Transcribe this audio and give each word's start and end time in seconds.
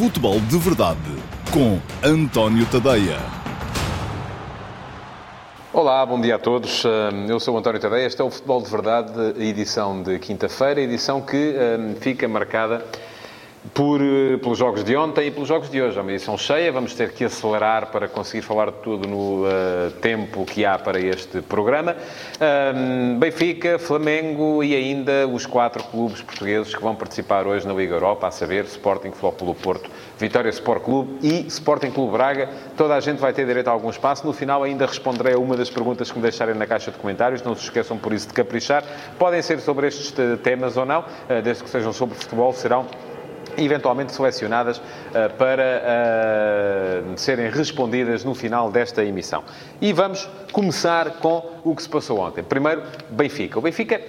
Futebol 0.00 0.40
de 0.40 0.56
Verdade 0.56 0.98
com 1.52 1.78
António 2.02 2.64
Tadeia. 2.64 3.18
Olá, 5.74 6.06
bom 6.06 6.18
dia 6.18 6.36
a 6.36 6.38
todos. 6.38 6.84
Eu 7.28 7.38
sou 7.38 7.58
António 7.58 7.78
Tadeia. 7.78 8.06
Este 8.06 8.22
é 8.22 8.24
o 8.24 8.30
Futebol 8.30 8.62
de 8.62 8.70
Verdade, 8.70 9.12
edição 9.36 10.02
de 10.02 10.18
quinta-feira, 10.18 10.80
edição 10.80 11.20
que 11.20 11.54
um, 11.78 11.96
fica 11.96 12.26
marcada 12.26 12.82
por, 13.74 14.00
eh, 14.00 14.38
pelos 14.38 14.58
jogos 14.58 14.82
de 14.82 14.96
ontem 14.96 15.28
e 15.28 15.30
pelos 15.30 15.48
jogos 15.48 15.70
de 15.70 15.80
hoje. 15.80 15.98
É 15.98 16.00
uma 16.00 16.10
edição 16.10 16.36
cheia, 16.38 16.72
vamos 16.72 16.94
ter 16.94 17.12
que 17.12 17.24
acelerar 17.24 17.90
para 17.90 18.08
conseguir 18.08 18.42
falar 18.42 18.70
de 18.70 18.78
tudo 18.78 19.06
no 19.06 19.44
uh, 19.44 19.90
tempo 20.00 20.44
que 20.44 20.64
há 20.64 20.78
para 20.78 20.98
este 20.98 21.42
programa. 21.42 21.94
Um, 22.74 23.18
Benfica, 23.18 23.78
Flamengo 23.78 24.64
e 24.64 24.74
ainda 24.74 25.26
os 25.28 25.44
quatro 25.44 25.82
clubes 25.84 26.22
portugueses 26.22 26.74
que 26.74 26.82
vão 26.82 26.94
participar 26.94 27.46
hoje 27.46 27.66
na 27.66 27.74
Liga 27.74 27.94
Europa, 27.94 28.26
a 28.26 28.30
saber, 28.30 28.64
Sporting 28.64 29.12
Futebol 29.12 29.54
Porto, 29.54 29.90
Vitória 30.18 30.48
Sport 30.50 30.82
Clube 30.82 31.18
e 31.22 31.46
Sporting 31.46 31.90
Clube 31.90 32.12
Braga. 32.12 32.48
Toda 32.76 32.94
a 32.94 33.00
gente 33.00 33.18
vai 33.18 33.32
ter 33.32 33.46
direito 33.46 33.68
a 33.68 33.72
algum 33.72 33.90
espaço. 33.90 34.26
No 34.26 34.32
final 34.32 34.62
ainda 34.62 34.86
responderei 34.86 35.34
a 35.34 35.38
uma 35.38 35.56
das 35.56 35.68
perguntas 35.68 36.10
que 36.10 36.16
me 36.16 36.22
deixarem 36.22 36.54
na 36.54 36.66
caixa 36.66 36.90
de 36.90 36.98
comentários. 36.98 37.42
Não 37.42 37.54
se 37.54 37.64
esqueçam 37.64 37.98
por 37.98 38.12
isso 38.12 38.28
de 38.28 38.32
caprichar. 38.32 38.82
Podem 39.18 39.42
ser 39.42 39.60
sobre 39.60 39.86
estes 39.86 40.14
temas 40.42 40.76
ou 40.76 40.86
não, 40.86 41.00
uh, 41.00 41.42
desde 41.42 41.62
que 41.62 41.70
sejam 41.70 41.92
sobre 41.92 42.14
futebol, 42.16 42.52
serão 42.52 42.86
eventualmente 43.56 44.12
selecionadas 44.12 44.78
uh, 44.78 44.82
para 45.36 45.82
uh, 45.82 47.18
serem 47.18 47.50
respondidas 47.50 48.24
no 48.24 48.34
final 48.34 48.70
desta 48.70 49.04
emissão. 49.04 49.44
E 49.80 49.92
vamos 49.92 50.28
começar 50.52 51.12
com 51.18 51.60
o 51.64 51.74
que 51.74 51.82
se 51.82 51.88
passou 51.88 52.18
ontem. 52.20 52.42
Primeiro, 52.42 52.82
Benfica. 53.10 53.58
O 53.58 53.62
Benfica 53.62 54.00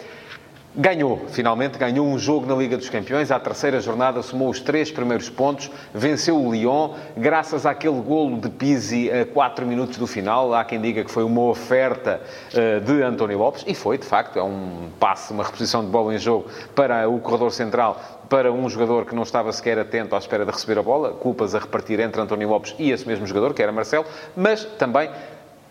Ganhou, 0.73 1.25
finalmente 1.27 1.77
ganhou 1.77 2.07
um 2.07 2.17
jogo 2.17 2.45
na 2.45 2.55
Liga 2.55 2.77
dos 2.77 2.89
Campeões. 2.89 3.29
À 3.29 3.37
terceira 3.37 3.81
jornada 3.81 4.21
somou 4.21 4.49
os 4.49 4.61
três 4.61 4.89
primeiros 4.89 5.29
pontos, 5.29 5.69
venceu 5.93 6.41
o 6.41 6.49
Lyon, 6.49 6.93
graças 7.17 7.65
àquele 7.65 7.99
golo 7.99 8.39
de 8.39 8.49
Pizzi 8.49 9.11
a 9.11 9.25
4 9.25 9.65
minutos 9.67 9.97
do 9.97 10.07
final. 10.07 10.53
Há 10.53 10.63
quem 10.63 10.79
diga 10.79 11.03
que 11.03 11.11
foi 11.11 11.25
uma 11.25 11.41
oferta 11.41 12.21
uh, 12.53 12.79
de 12.79 13.03
António 13.03 13.37
Lopes, 13.37 13.65
e 13.67 13.75
foi, 13.75 13.97
de 13.97 14.05
facto, 14.05 14.39
é 14.39 14.43
um 14.43 14.87
passe, 14.97 15.33
uma 15.33 15.43
reposição 15.43 15.83
de 15.83 15.91
bola 15.91 16.15
em 16.15 16.17
jogo 16.17 16.45
para 16.73 17.09
o 17.09 17.19
corredor 17.19 17.51
central, 17.51 18.20
para 18.31 18.49
um 18.49 18.69
jogador 18.69 19.05
que 19.05 19.13
não 19.13 19.23
estava 19.23 19.51
sequer 19.51 19.77
atento 19.77 20.15
à 20.15 20.17
espera 20.17 20.45
de 20.45 20.51
receber 20.51 20.79
a 20.79 20.81
bola. 20.81 21.11
Culpas 21.11 21.53
a 21.53 21.59
repartir 21.59 21.99
entre 21.99 22.21
António 22.21 22.47
Lopes 22.47 22.73
e 22.79 22.89
esse 22.89 23.05
mesmo 23.05 23.27
jogador, 23.27 23.53
que 23.53 23.61
era 23.61 23.73
Marcelo, 23.73 24.05
mas 24.37 24.63
também 24.79 25.09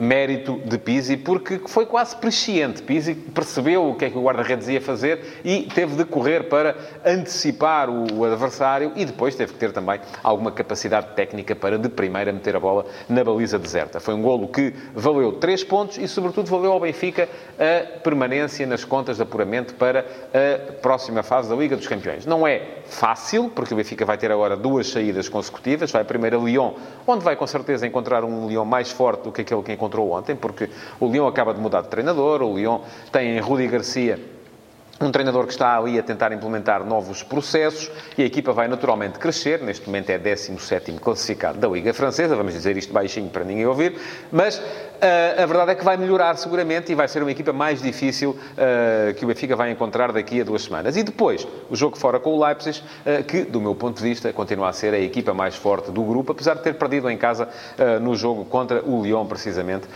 mérito 0.00 0.58
de 0.64 0.78
Pizzi, 0.78 1.16
porque 1.18 1.60
foi 1.66 1.84
quase 1.84 2.16
presciente. 2.16 2.82
Pizzi 2.82 3.14
percebeu 3.14 3.90
o 3.90 3.94
que 3.94 4.06
é 4.06 4.10
que 4.10 4.16
o 4.16 4.22
guarda-redes 4.22 4.66
ia 4.68 4.80
fazer 4.80 5.40
e 5.44 5.68
teve 5.74 5.94
de 5.94 6.06
correr 6.06 6.48
para 6.48 6.74
antecipar 7.04 7.90
o 7.90 8.24
adversário 8.24 8.92
e 8.96 9.04
depois 9.04 9.34
teve 9.34 9.52
que 9.52 9.58
ter 9.58 9.72
também 9.72 10.00
alguma 10.24 10.50
capacidade 10.50 11.08
técnica 11.14 11.54
para 11.54 11.78
de 11.78 11.90
primeira 11.90 12.32
meter 12.32 12.56
a 12.56 12.60
bola 12.60 12.86
na 13.08 13.22
baliza 13.22 13.58
deserta. 13.58 14.00
Foi 14.00 14.14
um 14.14 14.22
golo 14.22 14.48
que 14.48 14.72
valeu 14.94 15.32
três 15.32 15.62
pontos 15.62 15.98
e, 15.98 16.08
sobretudo, 16.08 16.48
valeu 16.48 16.72
ao 16.72 16.80
Benfica 16.80 17.28
a 17.58 17.98
permanência 17.98 18.66
nas 18.66 18.84
contas 18.84 19.18
de 19.18 19.22
apuramento 19.22 19.74
para 19.74 20.00
a 20.00 20.72
próxima 20.80 21.22
fase 21.22 21.50
da 21.50 21.54
Liga 21.54 21.76
dos 21.76 21.86
Campeões. 21.86 22.24
Não 22.24 22.46
é 22.46 22.78
fácil, 22.86 23.50
porque 23.54 23.74
o 23.74 23.76
Benfica 23.76 24.06
vai 24.06 24.16
ter 24.16 24.32
agora 24.32 24.56
duas 24.56 24.88
saídas 24.88 25.28
consecutivas. 25.28 25.90
Vai 25.90 26.04
primeiro 26.04 26.40
a 26.40 26.42
Lyon, 26.42 26.72
onde 27.06 27.22
vai 27.22 27.36
com 27.36 27.46
certeza 27.46 27.86
encontrar 27.86 28.24
um 28.24 28.48
Lyon 28.48 28.64
mais 28.64 28.90
forte 28.90 29.24
do 29.24 29.32
que 29.32 29.42
aquele 29.42 29.62
que 29.62 29.72
encontrou 29.72 29.89
encontrou 29.90 30.12
ontem, 30.12 30.36
porque 30.36 30.70
o 31.00 31.10
Lyon 31.10 31.26
acaba 31.26 31.52
de 31.52 31.60
mudar 31.60 31.82
de 31.82 31.88
treinador, 31.88 32.42
o 32.42 32.56
Lyon 32.56 32.80
tem 33.10 33.36
em 33.36 33.40
Rudi 33.40 33.66
Garcia 33.66 34.18
um 35.00 35.10
treinador 35.10 35.46
que 35.46 35.52
está 35.52 35.78
ali 35.78 35.98
a 35.98 36.02
tentar 36.02 36.30
implementar 36.30 36.84
novos 36.84 37.22
processos 37.22 37.90
e 38.18 38.22
a 38.22 38.26
equipa 38.26 38.52
vai 38.52 38.68
naturalmente 38.68 39.18
crescer. 39.18 39.62
Neste 39.62 39.86
momento 39.86 40.10
é 40.10 40.18
17 40.18 40.92
classificado 41.00 41.58
da 41.58 41.66
Liga 41.68 41.94
Francesa, 41.94 42.36
vamos 42.36 42.52
dizer 42.52 42.76
isto 42.76 42.92
baixinho 42.92 43.30
para 43.30 43.42
ninguém 43.42 43.66
ouvir, 43.66 43.98
mas 44.30 44.62
a 45.00 45.46
verdade 45.46 45.72
é 45.72 45.74
que 45.74 45.84
vai 45.84 45.96
melhorar 45.96 46.36
seguramente 46.36 46.92
e 46.92 46.94
vai 46.94 47.08
ser 47.08 47.22
uma 47.22 47.30
equipa 47.30 47.52
mais 47.52 47.80
difícil 47.80 48.30
uh, 48.30 49.14
que 49.14 49.24
o 49.24 49.28
Benfica 49.28 49.56
vai 49.56 49.70
encontrar 49.70 50.12
daqui 50.12 50.40
a 50.40 50.44
duas 50.44 50.62
semanas. 50.62 50.96
E 50.96 51.02
depois, 51.02 51.46
o 51.68 51.76
jogo 51.76 51.96
fora 51.96 52.20
com 52.20 52.34
o 52.34 52.44
Leipzig, 52.44 52.80
uh, 52.80 53.24
que, 53.24 53.42
do 53.42 53.60
meu 53.60 53.74
ponto 53.74 53.96
de 53.96 54.02
vista, 54.02 54.32
continua 54.32 54.68
a 54.68 54.72
ser 54.72 54.92
a 54.92 54.98
equipa 54.98 55.32
mais 55.32 55.54
forte 55.54 55.90
do 55.90 56.02
grupo, 56.02 56.32
apesar 56.32 56.54
de 56.54 56.62
ter 56.62 56.74
perdido 56.74 57.10
em 57.10 57.16
casa 57.16 57.48
no 58.02 58.14
jogo 58.14 58.44
contra 58.44 58.82
o 58.84 59.02
Lyon, 59.02 59.26
precisamente, 59.26 59.86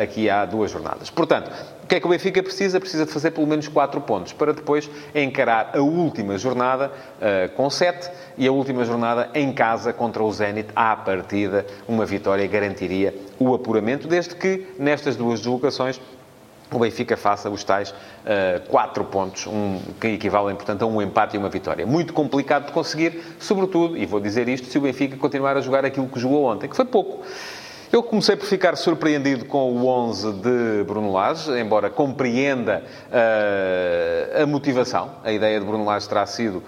aqui 0.00 0.28
há 0.30 0.44
duas 0.44 0.70
jornadas. 0.70 1.10
Portanto, 1.10 1.50
o 1.86 1.88
que 1.88 1.94
é 1.94 2.00
que 2.00 2.06
o 2.06 2.10
Benfica 2.10 2.42
precisa? 2.42 2.80
Precisa 2.80 3.06
de 3.06 3.12
fazer 3.12 3.30
pelo 3.30 3.46
menos 3.46 3.68
4 3.68 4.00
pontos 4.00 4.32
para 4.32 4.52
depois 4.52 4.90
encarar 5.14 5.70
a 5.72 5.78
última 5.78 6.36
jornada 6.36 6.90
uh, 6.90 7.48
com 7.54 7.70
7 7.70 8.10
e 8.36 8.44
a 8.48 8.50
última 8.50 8.84
jornada 8.84 9.30
em 9.32 9.52
casa 9.52 9.92
contra 9.92 10.20
o 10.20 10.32
Zenit 10.32 10.68
à 10.74 10.96
partida. 10.96 11.64
Uma 11.86 12.04
vitória 12.04 12.44
garantiria 12.48 13.14
o 13.38 13.54
apuramento, 13.54 14.08
desde 14.08 14.34
que 14.34 14.66
nestas 14.78 15.16
duas 15.16 15.40
deslocações 15.40 16.00
o 16.72 16.78
Benfica 16.78 17.16
faça 17.16 17.48
os 17.48 17.62
tais 17.62 17.90
uh, 17.90 18.68
4 18.68 19.04
pontos, 19.04 19.46
um, 19.46 19.80
que 20.00 20.08
equivalem, 20.08 20.56
portanto, 20.56 20.82
a 20.82 20.86
um 20.86 21.00
empate 21.00 21.36
e 21.36 21.38
uma 21.38 21.48
vitória. 21.48 21.86
Muito 21.86 22.12
complicado 22.12 22.66
de 22.66 22.72
conseguir, 22.72 23.22
sobretudo, 23.38 23.96
e 23.96 24.04
vou 24.04 24.18
dizer 24.18 24.48
isto, 24.48 24.66
se 24.66 24.76
o 24.76 24.80
Benfica 24.80 25.16
continuar 25.16 25.56
a 25.56 25.60
jogar 25.60 25.84
aquilo 25.84 26.08
que 26.08 26.18
jogou 26.18 26.44
ontem, 26.44 26.68
que 26.68 26.74
foi 26.74 26.84
pouco. 26.84 27.24
Eu 27.92 28.02
comecei 28.02 28.34
por 28.34 28.46
ficar 28.46 28.76
surpreendido 28.76 29.44
com 29.44 29.72
o 29.72 29.86
11 29.86 30.32
de 30.32 30.84
Bruno 30.84 31.12
Lage, 31.12 31.52
embora 31.52 31.88
compreenda 31.88 32.82
uh, 32.82 34.42
a 34.42 34.46
motivação. 34.46 35.12
A 35.22 35.30
ideia 35.30 35.60
de 35.60 35.64
Bruno 35.64 35.84
Lage 35.84 36.08
terá 36.08 36.26
sido 36.26 36.64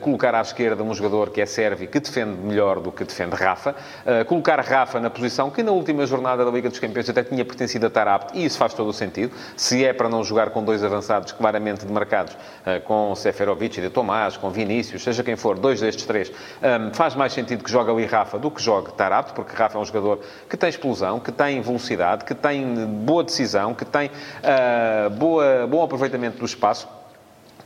colocar 0.00 0.34
à 0.34 0.40
esquerda 0.40 0.82
um 0.82 0.94
jogador 0.94 1.30
que 1.30 1.40
é 1.40 1.46
Sérvio, 1.46 1.88
que 1.88 1.98
defende 1.98 2.38
melhor 2.40 2.80
do 2.80 2.92
que 2.92 3.04
defende 3.04 3.34
Rafa, 3.34 3.70
uh, 3.72 4.24
colocar 4.26 4.60
Rafa 4.60 5.00
na 5.00 5.10
posição 5.10 5.50
que 5.50 5.62
na 5.62 5.72
última 5.72 6.06
jornada 6.06 6.44
da 6.44 6.50
Liga 6.50 6.68
dos 6.68 6.78
Campeões 6.78 7.08
até 7.08 7.24
tinha 7.24 7.44
pertencido 7.44 7.86
a 7.86 7.90
Tarapte, 7.90 8.38
e 8.38 8.44
isso 8.44 8.56
faz 8.56 8.72
todo 8.72 8.88
o 8.88 8.92
sentido. 8.92 9.34
Se 9.56 9.84
é 9.84 9.92
para 9.92 10.08
não 10.08 10.22
jogar 10.22 10.50
com 10.50 10.62
dois 10.62 10.84
avançados 10.84 11.32
claramente 11.32 11.84
demarcados, 11.84 12.34
uh, 12.34 12.80
com 12.84 13.14
Seferovic 13.14 13.78
e 13.78 13.82
de 13.82 13.90
Tomás, 13.90 14.36
com 14.36 14.50
Vinícius, 14.50 15.02
seja 15.02 15.24
quem 15.24 15.36
for, 15.36 15.58
dois 15.58 15.80
destes 15.80 16.04
três, 16.04 16.32
faz 16.92 17.14
mais 17.14 17.32
sentido 17.32 17.64
que 17.64 17.70
jogue 17.70 17.90
ali 17.90 18.06
Rafa 18.06 18.38
do 18.38 18.50
que 18.50 18.62
jogue 18.62 18.92
Tarapte, 18.92 19.32
porque 19.32 19.54
Rafa 19.54 19.78
é 19.78 19.80
um 19.80 19.84
jogador 19.84 20.20
que 20.48 20.56
tem 20.56 20.68
explosão, 20.68 21.18
que 21.18 21.32
tem 21.32 21.60
velocidade, 21.60 22.24
que 22.24 22.34
tem 22.34 22.86
boa 22.86 23.24
decisão, 23.24 23.74
que 23.74 23.84
tem 23.84 24.10
boa, 25.18 25.66
bom 25.66 25.82
aproveitamento 25.82 26.38
do 26.38 26.44
espaço 26.44 26.88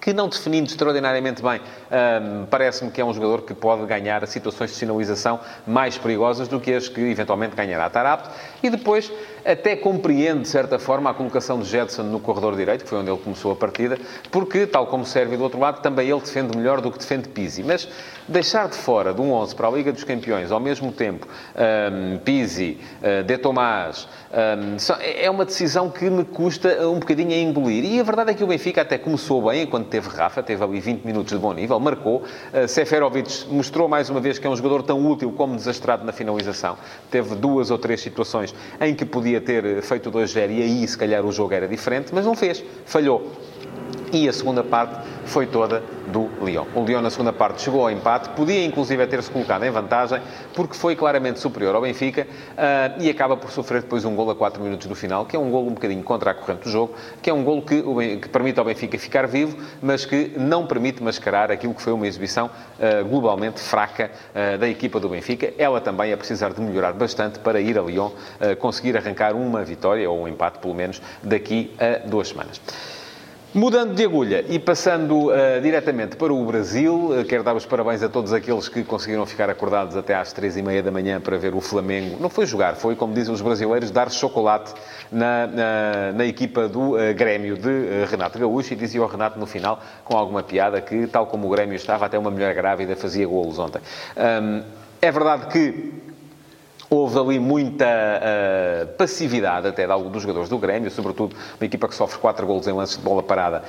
que 0.00 0.12
não 0.12 0.28
definindo 0.28 0.69
extraordinariamente 0.69 1.42
bem, 1.42 1.60
um, 1.60 2.47
parece-me 2.47 2.91
que 2.91 3.00
é 3.00 3.04
um 3.04 3.12
jogador 3.12 3.42
que 3.42 3.54
pode 3.54 3.84
ganhar 3.86 4.26
situações 4.26 4.70
de 4.70 4.76
sinalização 4.76 5.41
mais 5.66 5.98
perigosas 5.98 6.48
do 6.48 6.60
que 6.60 6.72
as 6.72 6.88
que 6.88 7.00
eventualmente 7.00 7.54
ganhará 7.54 7.88
Tarapto. 7.91 8.31
E 8.62 8.70
depois 8.70 9.10
até 9.44 9.76
compreende, 9.76 10.42
de 10.42 10.48
certa 10.48 10.78
forma, 10.78 11.10
a 11.10 11.14
colocação 11.14 11.58
de 11.58 11.66
Jetson 11.66 12.02
no 12.02 12.20
corredor 12.20 12.54
direito, 12.56 12.84
que 12.84 12.91
foi 12.91 12.98
onde 12.98 13.10
ele 13.10 13.19
começou 13.19 13.52
a 13.52 13.56
partida, 13.56 13.98
porque, 14.30 14.66
tal 14.66 14.86
como 14.86 15.06
serve 15.06 15.36
do 15.36 15.42
outro 15.42 15.58
lado, 15.58 15.80
também 15.80 16.10
ele 16.10 16.20
defende 16.20 16.56
melhor 16.56 16.80
do 16.80 16.91
que 16.91 16.98
defende 16.98 17.28
Pizzi. 17.28 17.62
Mas 17.62 17.88
deixar 18.26 18.69
de 18.69 18.76
fora 18.76 19.14
de 19.14 19.20
um 19.20 19.32
11 19.32 19.54
para 19.54 19.69
a 19.69 19.70
Liga 19.70 19.92
dos 19.92 20.04
Campeões, 20.04 20.50
ao 20.50 20.60
mesmo 20.60 20.92
tempo, 20.92 21.26
um, 21.56 22.19
Pizzi, 22.19 22.78
uh, 23.00 23.24
De 23.24 23.38
Tomás, 23.38 24.06
um, 24.30 24.76
é 25.00 25.30
uma 25.30 25.44
decisão 25.44 25.88
que 25.88 26.10
me 26.10 26.25
custa 26.25 26.86
um 26.86 26.98
bocadinho 26.98 27.30
a 27.30 27.36
engolir. 27.36 27.84
E 27.84 28.00
a 28.00 28.02
verdade 28.02 28.32
é 28.32 28.34
que 28.34 28.44
o 28.44 28.46
Benfica 28.46 28.82
até 28.82 28.98
começou 28.98 29.48
bem, 29.48 29.66
quando 29.66 29.86
teve 29.86 30.08
Rafa, 30.08 30.42
teve 30.42 30.62
ali 30.62 30.80
20 30.80 31.04
minutos 31.04 31.32
de 31.32 31.38
bom 31.38 31.54
nível, 31.54 31.78
marcou. 31.80 32.22
Uh, 32.52 32.69
Seferovic 32.69 33.46
mostrou 33.48 33.88
mais 33.88 34.10
uma 34.10 34.20
vez 34.20 34.38
que 34.38 34.46
é 34.46 34.50
um 34.50 34.56
jogador 34.56 34.82
tão 34.82 35.06
útil 35.06 35.32
como 35.32 35.56
desastrado 35.56 36.04
na 36.04 36.12
finalização. 36.12 36.76
Teve 37.10 37.34
duas 37.34 37.70
ou 37.70 37.78
três 37.78 38.00
situações 38.00 38.47
em 38.81 38.94
que 38.94 39.04
podia 39.04 39.41
ter 39.41 39.82
feito 39.82 40.10
2-0 40.10 40.50
e 40.50 40.62
aí, 40.62 40.88
se 40.88 40.97
calhar, 40.97 41.25
o 41.25 41.32
jogo 41.32 41.54
era 41.54 41.69
diferente, 41.69 42.14
mas 42.14 42.25
não 42.25 42.34
fez. 42.34 42.64
Falhou. 42.84 43.32
E 44.12 44.28
a 44.28 44.32
segunda 44.32 44.62
parte 44.62 44.96
foi 45.26 45.46
toda 45.46 45.82
do 46.08 46.28
Lyon. 46.42 46.64
O 46.74 46.84
Lyon, 46.84 47.02
na 47.02 47.10
segunda 47.10 47.32
parte, 47.32 47.62
chegou 47.62 47.82
ao 47.82 47.91
empate, 47.91 48.30
podia 48.30 48.64
inclusive 48.64 49.06
ter-se 49.06 49.30
colocado 49.30 49.64
em 49.64 49.70
vantagem, 49.70 50.20
porque 50.55 50.75
foi 50.75 50.96
claramente 50.96 51.38
superior 51.38 51.75
ao 51.75 51.82
Benfica 51.82 52.26
uh, 52.26 53.02
e 53.02 53.10
acaba 53.10 53.37
por 53.37 53.50
sofrer 53.50 53.82
depois 53.82 54.05
um 54.05 54.14
gol 54.14 54.31
a 54.31 54.34
4 54.34 54.62
minutos 54.62 54.87
do 54.87 54.94
final, 54.94 55.26
que 55.26 55.37
é 55.37 55.38
um 55.38 55.50
gol 55.50 55.66
um 55.66 55.75
bocadinho 55.75 56.02
contra 56.02 56.31
a 56.31 56.34
corrente 56.34 56.64
do 56.64 56.70
jogo, 56.70 56.94
que 57.20 57.28
é 57.28 57.34
um 57.34 57.44
gol 57.44 57.62
que, 57.62 57.82
que 58.19 58.28
permite 58.28 58.58
ao 58.58 58.64
Benfica 58.64 58.99
ficar 58.99 59.26
vivo, 59.26 59.56
mas 59.82 60.05
que 60.05 60.32
não 60.37 60.66
permite 60.66 61.02
mascarar 61.02 61.50
aquilo 61.50 61.75
que 61.75 61.82
foi 61.82 61.93
uma 61.93 62.06
exibição 62.06 62.46
uh, 62.46 63.04
globalmente 63.06 63.61
fraca 63.61 64.11
uh, 64.31 64.58
da 64.58 64.69
equipa 64.69 64.99
do 64.99 65.08
Benfica. 65.08 65.52
Ela 65.58 65.81
também 65.81 66.12
a 66.12 66.16
precisar 66.16 66.50
de 66.50 66.61
melhorar 66.61 66.93
bastante 66.93 67.38
para 67.38 67.61
ir 67.61 67.78
a 67.78 67.82
Lyon 67.82 68.11
conseguir 68.58 68.96
arrancar 68.96 69.34
uma 69.34 69.62
vitória, 69.62 70.08
ou 70.08 70.22
um 70.22 70.28
empate 70.28 70.58
pelo 70.58 70.75
menos, 70.75 71.00
daqui 71.22 71.72
a 71.78 72.06
duas 72.06 72.28
semanas. 72.28 72.61
Mudando 73.55 73.95
de 73.95 74.05
agulha 74.05 74.45
e 74.47 74.59
passando 74.59 75.29
uh, 75.29 75.33
diretamente 75.62 76.17
para 76.17 76.31
o 76.31 76.45
Brasil, 76.45 77.12
uh, 77.19 77.25
quero 77.25 77.43
dar 77.43 77.56
os 77.56 77.65
parabéns 77.65 78.03
a 78.03 78.09
todos 78.09 78.31
aqueles 78.31 78.69
que 78.69 78.85
conseguiram 78.85 79.25
ficar 79.25 79.49
acordados 79.49 79.97
até 79.97 80.15
às 80.15 80.35
três 80.35 80.55
e 80.59 80.62
meia 80.62 80.83
da 80.83 80.91
manhã 80.91 81.19
para 81.19 81.39
ver 81.39 81.55
o 81.55 81.61
Flamengo. 81.62 82.19
Não 82.21 82.29
foi 82.29 82.45
jogar, 82.45 82.77
foi, 82.77 82.95
como 82.95 83.15
dizem 83.15 83.33
os 83.33 83.41
brasileiros, 83.41 83.91
dar 83.91 84.11
chocolate 84.11 84.75
na, 85.11 85.47
na, 85.47 86.12
na 86.15 86.25
equipa 86.27 86.69
do 86.69 86.93
uh, 86.93 87.15
Grêmio 87.17 87.56
de 87.56 88.05
Renato 88.11 88.39
Gaúcho. 88.39 88.75
E 88.75 88.77
dizia 88.77 89.03
o 89.03 89.06
Renato 89.06 89.39
no 89.39 89.47
final, 89.47 89.81
com 90.05 90.15
alguma 90.15 90.43
piada, 90.43 90.79
que 90.83 91.06
tal 91.06 91.27
como 91.27 91.47
o 91.47 91.50
Grêmio 91.50 91.75
estava, 91.75 92.05
até 92.05 92.19
uma 92.19 92.31
mulher 92.31 92.55
grávida 92.55 92.95
fazia 92.97 93.27
golos 93.27 93.59
ontem. 93.59 93.81
Um, 94.15 94.62
é 95.00 95.11
verdade 95.11 95.47
que 95.47 96.07
Houve 96.90 97.19
ali 97.19 97.38
muita 97.38 97.85
uh, 97.87 98.87
passividade 98.96 99.69
até 99.69 99.87
de 99.87 99.93
alguns 99.93 100.12
dos 100.12 100.23
jogadores 100.23 100.49
do 100.49 100.58
Grêmio, 100.58 100.90
sobretudo 100.90 101.37
uma 101.61 101.67
equipa 101.67 101.87
que 101.87 101.94
sofre 101.94 102.19
4 102.19 102.46
golos 102.46 102.67
em 102.67 102.73
lances 102.73 102.96
de 102.96 103.02
bola 103.02 103.23
parada 103.23 103.62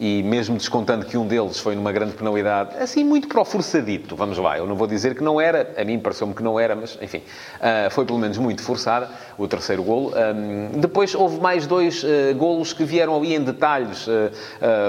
e 0.00 0.22
mesmo 0.22 0.56
descontando 0.56 1.04
que 1.04 1.18
um 1.18 1.26
deles 1.26 1.58
foi 1.58 1.74
numa 1.74 1.92
grande 1.92 2.14
penalidade, 2.14 2.74
assim 2.78 3.04
muito 3.04 3.28
para 3.28 3.38
o 3.42 3.44
forçadito, 3.44 4.16
vamos 4.16 4.38
lá, 4.38 4.56
eu 4.56 4.66
não 4.66 4.74
vou 4.74 4.86
dizer 4.86 5.14
que 5.14 5.22
não 5.22 5.38
era, 5.38 5.74
a 5.76 5.84
mim 5.84 5.98
pareceu-me 5.98 6.32
que 6.32 6.42
não 6.42 6.58
era, 6.58 6.74
mas 6.74 6.98
enfim, 7.02 7.18
uh, 7.18 7.90
foi 7.90 8.06
pelo 8.06 8.18
menos 8.18 8.38
muito 8.38 8.62
forçada, 8.62 9.10
o 9.36 9.46
terceiro 9.46 9.82
golo. 9.82 10.14
Um, 10.16 10.80
depois 10.80 11.14
houve 11.14 11.38
mais 11.38 11.66
dois 11.66 12.02
uh, 12.02 12.34
golos 12.34 12.72
que 12.72 12.82
vieram 12.82 13.14
ali 13.14 13.34
em 13.34 13.44
detalhes, 13.44 14.06
uh, 14.06 14.30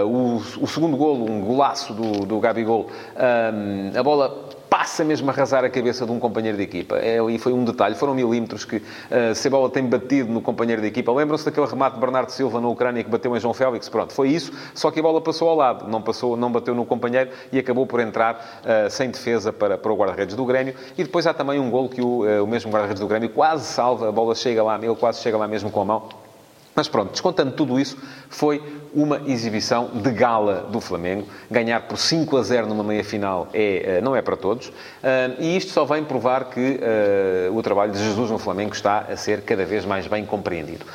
o, 0.06 0.38
o, 0.62 0.68
segundo 0.68 0.96
golo, 0.96 1.30
um 1.30 1.42
golaço 1.42 1.94
do, 1.94 2.26
do 2.26 2.40
Gabigol, 2.40 2.90
um, 3.18 4.00
a 4.00 4.02
bola 4.02 4.50
passa 4.72 5.04
mesmo 5.04 5.30
a 5.30 5.34
arrasar 5.34 5.66
a 5.66 5.70
cabeça 5.70 6.06
de 6.06 6.14
um 6.14 6.18
companheiro 6.18 6.58
de 6.58 6.64
equipa. 6.64 6.98
É, 6.98 7.18
e 7.30 7.38
foi 7.38 7.52
um 7.52 7.66
detalhe, 7.66 7.94
foram 7.94 8.16
milímetros 8.16 8.64
que 8.64 8.78
uh, 8.78 8.82
a 9.46 9.50
bola 9.50 9.70
tem 9.70 9.84
batido 9.86 10.32
no 10.32 10.42
companheiro 10.42 10.82
de 10.82 10.88
equipa. 10.88 11.12
Lembram-se 11.12 11.44
daquele 11.44 11.68
remate 11.68 11.96
de 11.96 12.00
Bernardo 12.00 12.30
Silva 12.30 12.62
na 12.62 12.70
Ucrânia 12.70 13.04
que 13.04 13.10
bateu 13.10 13.36
em 13.36 13.40
João 13.42 13.54
Félix? 13.54 13.90
Pronto, 13.90 14.14
foi 14.14 14.30
isso, 14.30 14.54
só 14.74 14.90
que 14.90 15.02
a 15.02 15.04
bola 15.04 15.20
passou 15.20 15.50
ao 15.50 15.58
lado, 15.58 15.90
não, 15.90 16.02
passou, 16.02 16.38
não 16.38 16.50
bateu 16.50 16.74
no 16.74 16.86
companheiro 16.86 17.32
e 17.52 17.60
acabou 17.60 17.86
por 17.86 18.00
entrar 18.00 18.62
uh, 18.64 18.90
sem 18.90 19.12
defesa 19.12 19.52
para, 19.52 19.78
para 19.78 19.92
o 19.92 19.96
guarda-redes 19.98 20.38
do 20.38 20.46
Grêmio. 20.46 20.74
E 20.98 21.04
depois 21.04 21.28
há 21.28 21.34
também 21.34 21.60
um 21.60 21.70
gol 21.70 21.90
que 21.90 22.02
o, 22.02 22.24
uh, 22.24 22.42
o 22.42 22.48
mesmo 22.48 22.72
guarda-redes 22.72 23.02
do 23.02 23.08
Grêmio 23.08 23.28
quase 23.28 23.66
salva, 23.66 24.08
a 24.08 24.12
bola 24.12 24.34
chega 24.36 24.64
lá, 24.64 24.80
ele 24.82 24.96
quase 24.96 25.20
chega 25.20 25.36
lá 25.36 25.50
mesmo 25.50 25.70
com 25.70 25.82
a 25.82 25.86
mão. 25.86 26.10
Mas 26.74 26.88
pronto, 26.88 27.12
descontando 27.12 27.52
tudo 27.52 27.78
isso, 27.78 27.98
foi 28.30 28.64
uma 28.94 29.22
exibição 29.26 29.90
de 29.94 30.12
gala 30.12 30.68
do 30.70 30.82
Flamengo. 30.82 31.26
Ganhar 31.50 31.82
por 31.82 31.98
5 31.98 32.38
a 32.38 32.44
0 32.44 32.68
numa 32.68 32.84
meia-final 32.84 33.48
é, 33.54 33.98
eh, 33.98 34.02
não 34.02 34.16
é 34.16 34.22
para 34.22 34.36
todos. 34.36 34.72
Eh, 35.02 35.32
e 35.40 35.58
isto 35.58 35.72
só 35.72 35.86
vem 35.86 36.04
provar 36.04 36.46
que 36.46 36.80
eh, 36.82 37.50
o 37.54 37.62
trabalho 37.62 37.92
de 37.92 38.00
Jesus 38.00 38.30
no 38.30 38.38
Flamengo 38.38 38.74
está 38.74 39.00
a 39.10 39.16
ser 39.16 39.42
cada 39.42 39.66
vez 39.66 39.86
mais 39.86 40.08
bem 40.08 40.26
compreendido. 40.26 40.86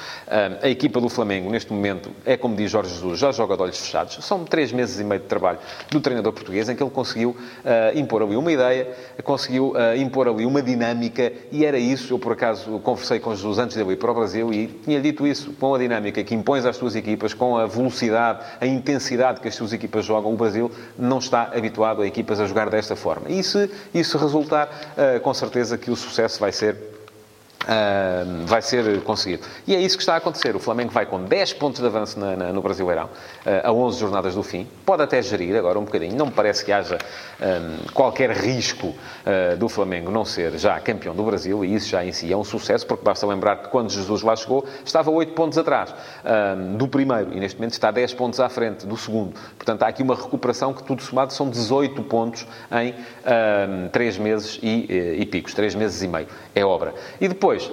A 0.62 0.68
equipa 0.68 1.00
do 1.00 1.08
Flamengo, 1.08 1.50
neste 1.50 1.72
momento, 1.72 2.10
é 2.24 2.36
como 2.36 2.56
diz 2.56 2.70
Jorge 2.70 2.92
Jesus, 2.92 3.18
já 3.18 3.30
joga 3.32 3.56
de 3.56 3.62
olhos 3.62 3.78
fechados. 3.78 4.18
São 4.24 4.44
três 4.44 4.72
meses 4.72 4.98
e 4.98 5.04
meio 5.04 5.20
de 5.20 5.26
trabalho 5.26 5.58
do 5.90 6.00
treinador 6.00 6.32
português 6.32 6.68
em 6.68 6.74
que 6.74 6.82
ele 6.82 6.90
conseguiu 6.90 7.36
impor 7.94 8.22
ali 8.22 8.36
uma 8.36 8.50
ideia, 8.50 8.88
conseguiu 9.22 9.74
impor 9.96 10.28
ali 10.28 10.44
uma 10.44 10.60
dinâmica 10.60 11.32
e 11.52 11.64
era 11.64 11.78
isso. 11.78 12.14
Eu, 12.14 12.18
por 12.18 12.32
acaso, 12.32 12.78
conversei 12.80 13.20
com 13.20 13.34
Jesus 13.34 13.58
antes 13.58 13.76
de 13.76 13.82
ele 13.82 13.92
ir 13.92 13.96
para 13.96 14.10
o 14.10 14.14
Brasil 14.14 14.52
e 14.52 14.66
tinha 14.66 15.00
dito 15.00 15.26
isso, 15.26 15.52
com 15.60 15.74
a 15.74 15.78
dinâmica 15.78 16.22
que 16.24 16.34
impões 16.34 16.64
às 16.64 16.76
tuas 16.76 16.96
equipas, 16.96 17.32
com 17.32 17.56
a 17.56 17.66
velocidade, 17.66 17.85
a 18.60 18.66
intensidade 18.66 19.40
que 19.40 19.48
as 19.48 19.54
suas 19.54 19.72
equipas 19.72 20.04
jogam, 20.04 20.32
o 20.32 20.36
Brasil 20.36 20.70
não 20.98 21.18
está 21.18 21.50
habituado 21.54 22.02
a 22.02 22.06
equipas 22.06 22.40
a 22.40 22.46
jogar 22.46 22.70
desta 22.70 22.96
forma. 22.96 23.28
E 23.28 23.42
se 23.42 23.70
isso 23.94 24.18
resultar, 24.18 24.68
eh, 24.96 25.18
com 25.18 25.32
certeza 25.34 25.78
que 25.78 25.90
o 25.90 25.96
sucesso 25.96 26.40
vai 26.40 26.52
ser 26.52 26.95
Uh, 27.66 28.46
vai 28.46 28.62
ser 28.62 29.00
conseguido. 29.02 29.42
E 29.66 29.74
é 29.74 29.80
isso 29.80 29.96
que 29.96 30.02
está 30.02 30.14
a 30.14 30.18
acontecer. 30.18 30.54
O 30.54 30.60
Flamengo 30.60 30.92
vai 30.92 31.04
com 31.04 31.24
10 31.24 31.54
pontos 31.54 31.80
de 31.80 31.86
avanço 31.86 32.18
na, 32.18 32.36
na, 32.36 32.52
no 32.52 32.62
Brasileirão, 32.62 33.06
uh, 33.06 33.66
a 33.66 33.72
11 33.72 33.98
jornadas 33.98 34.34
do 34.34 34.42
fim. 34.42 34.68
Pode 34.84 35.02
até 35.02 35.20
gerir 35.20 35.56
agora 35.56 35.78
um 35.78 35.84
bocadinho. 35.84 36.14
Não 36.16 36.26
me 36.26 36.32
parece 36.32 36.64
que 36.64 36.70
haja 36.70 36.96
um, 37.40 37.92
qualquer 37.92 38.30
risco 38.30 38.88
uh, 38.88 39.56
do 39.56 39.68
Flamengo 39.68 40.10
não 40.10 40.24
ser 40.24 40.56
já 40.58 40.78
campeão 40.80 41.14
do 41.14 41.24
Brasil, 41.24 41.64
e 41.64 41.74
isso 41.74 41.88
já 41.88 42.04
em 42.04 42.12
si 42.12 42.32
é 42.32 42.36
um 42.36 42.44
sucesso, 42.44 42.86
porque 42.86 43.04
basta 43.04 43.26
lembrar 43.26 43.56
que 43.56 43.68
quando 43.68 43.90
Jesus 43.90 44.22
lá 44.22 44.36
chegou, 44.36 44.64
estava 44.84 45.10
8 45.10 45.32
pontos 45.32 45.58
atrás 45.58 45.94
do 46.76 46.88
primeiro, 46.88 47.32
e 47.32 47.40
neste 47.40 47.58
momento 47.58 47.72
está 47.72 47.90
10 47.90 48.14
pontos 48.14 48.40
à 48.40 48.48
frente 48.48 48.86
do 48.86 48.96
segundo. 48.96 49.34
Portanto, 49.56 49.82
há 49.82 49.88
aqui 49.88 50.02
uma 50.02 50.14
recuperação 50.14 50.72
que 50.72 50.82
tudo 50.82 51.02
somado 51.02 51.32
são 51.32 51.48
18 51.48 52.02
pontos 52.02 52.46
em 52.72 52.94
3 53.90 54.18
meses 54.18 54.58
e, 54.62 54.86
eh, 54.88 55.16
e 55.18 55.26
picos, 55.26 55.54
3 55.54 55.74
meses 55.74 56.02
e 56.02 56.08
meio. 56.08 56.26
É 56.54 56.64
obra. 56.64 56.94
E 57.20 57.28
depois, 57.28 57.55
depois, 57.56 57.72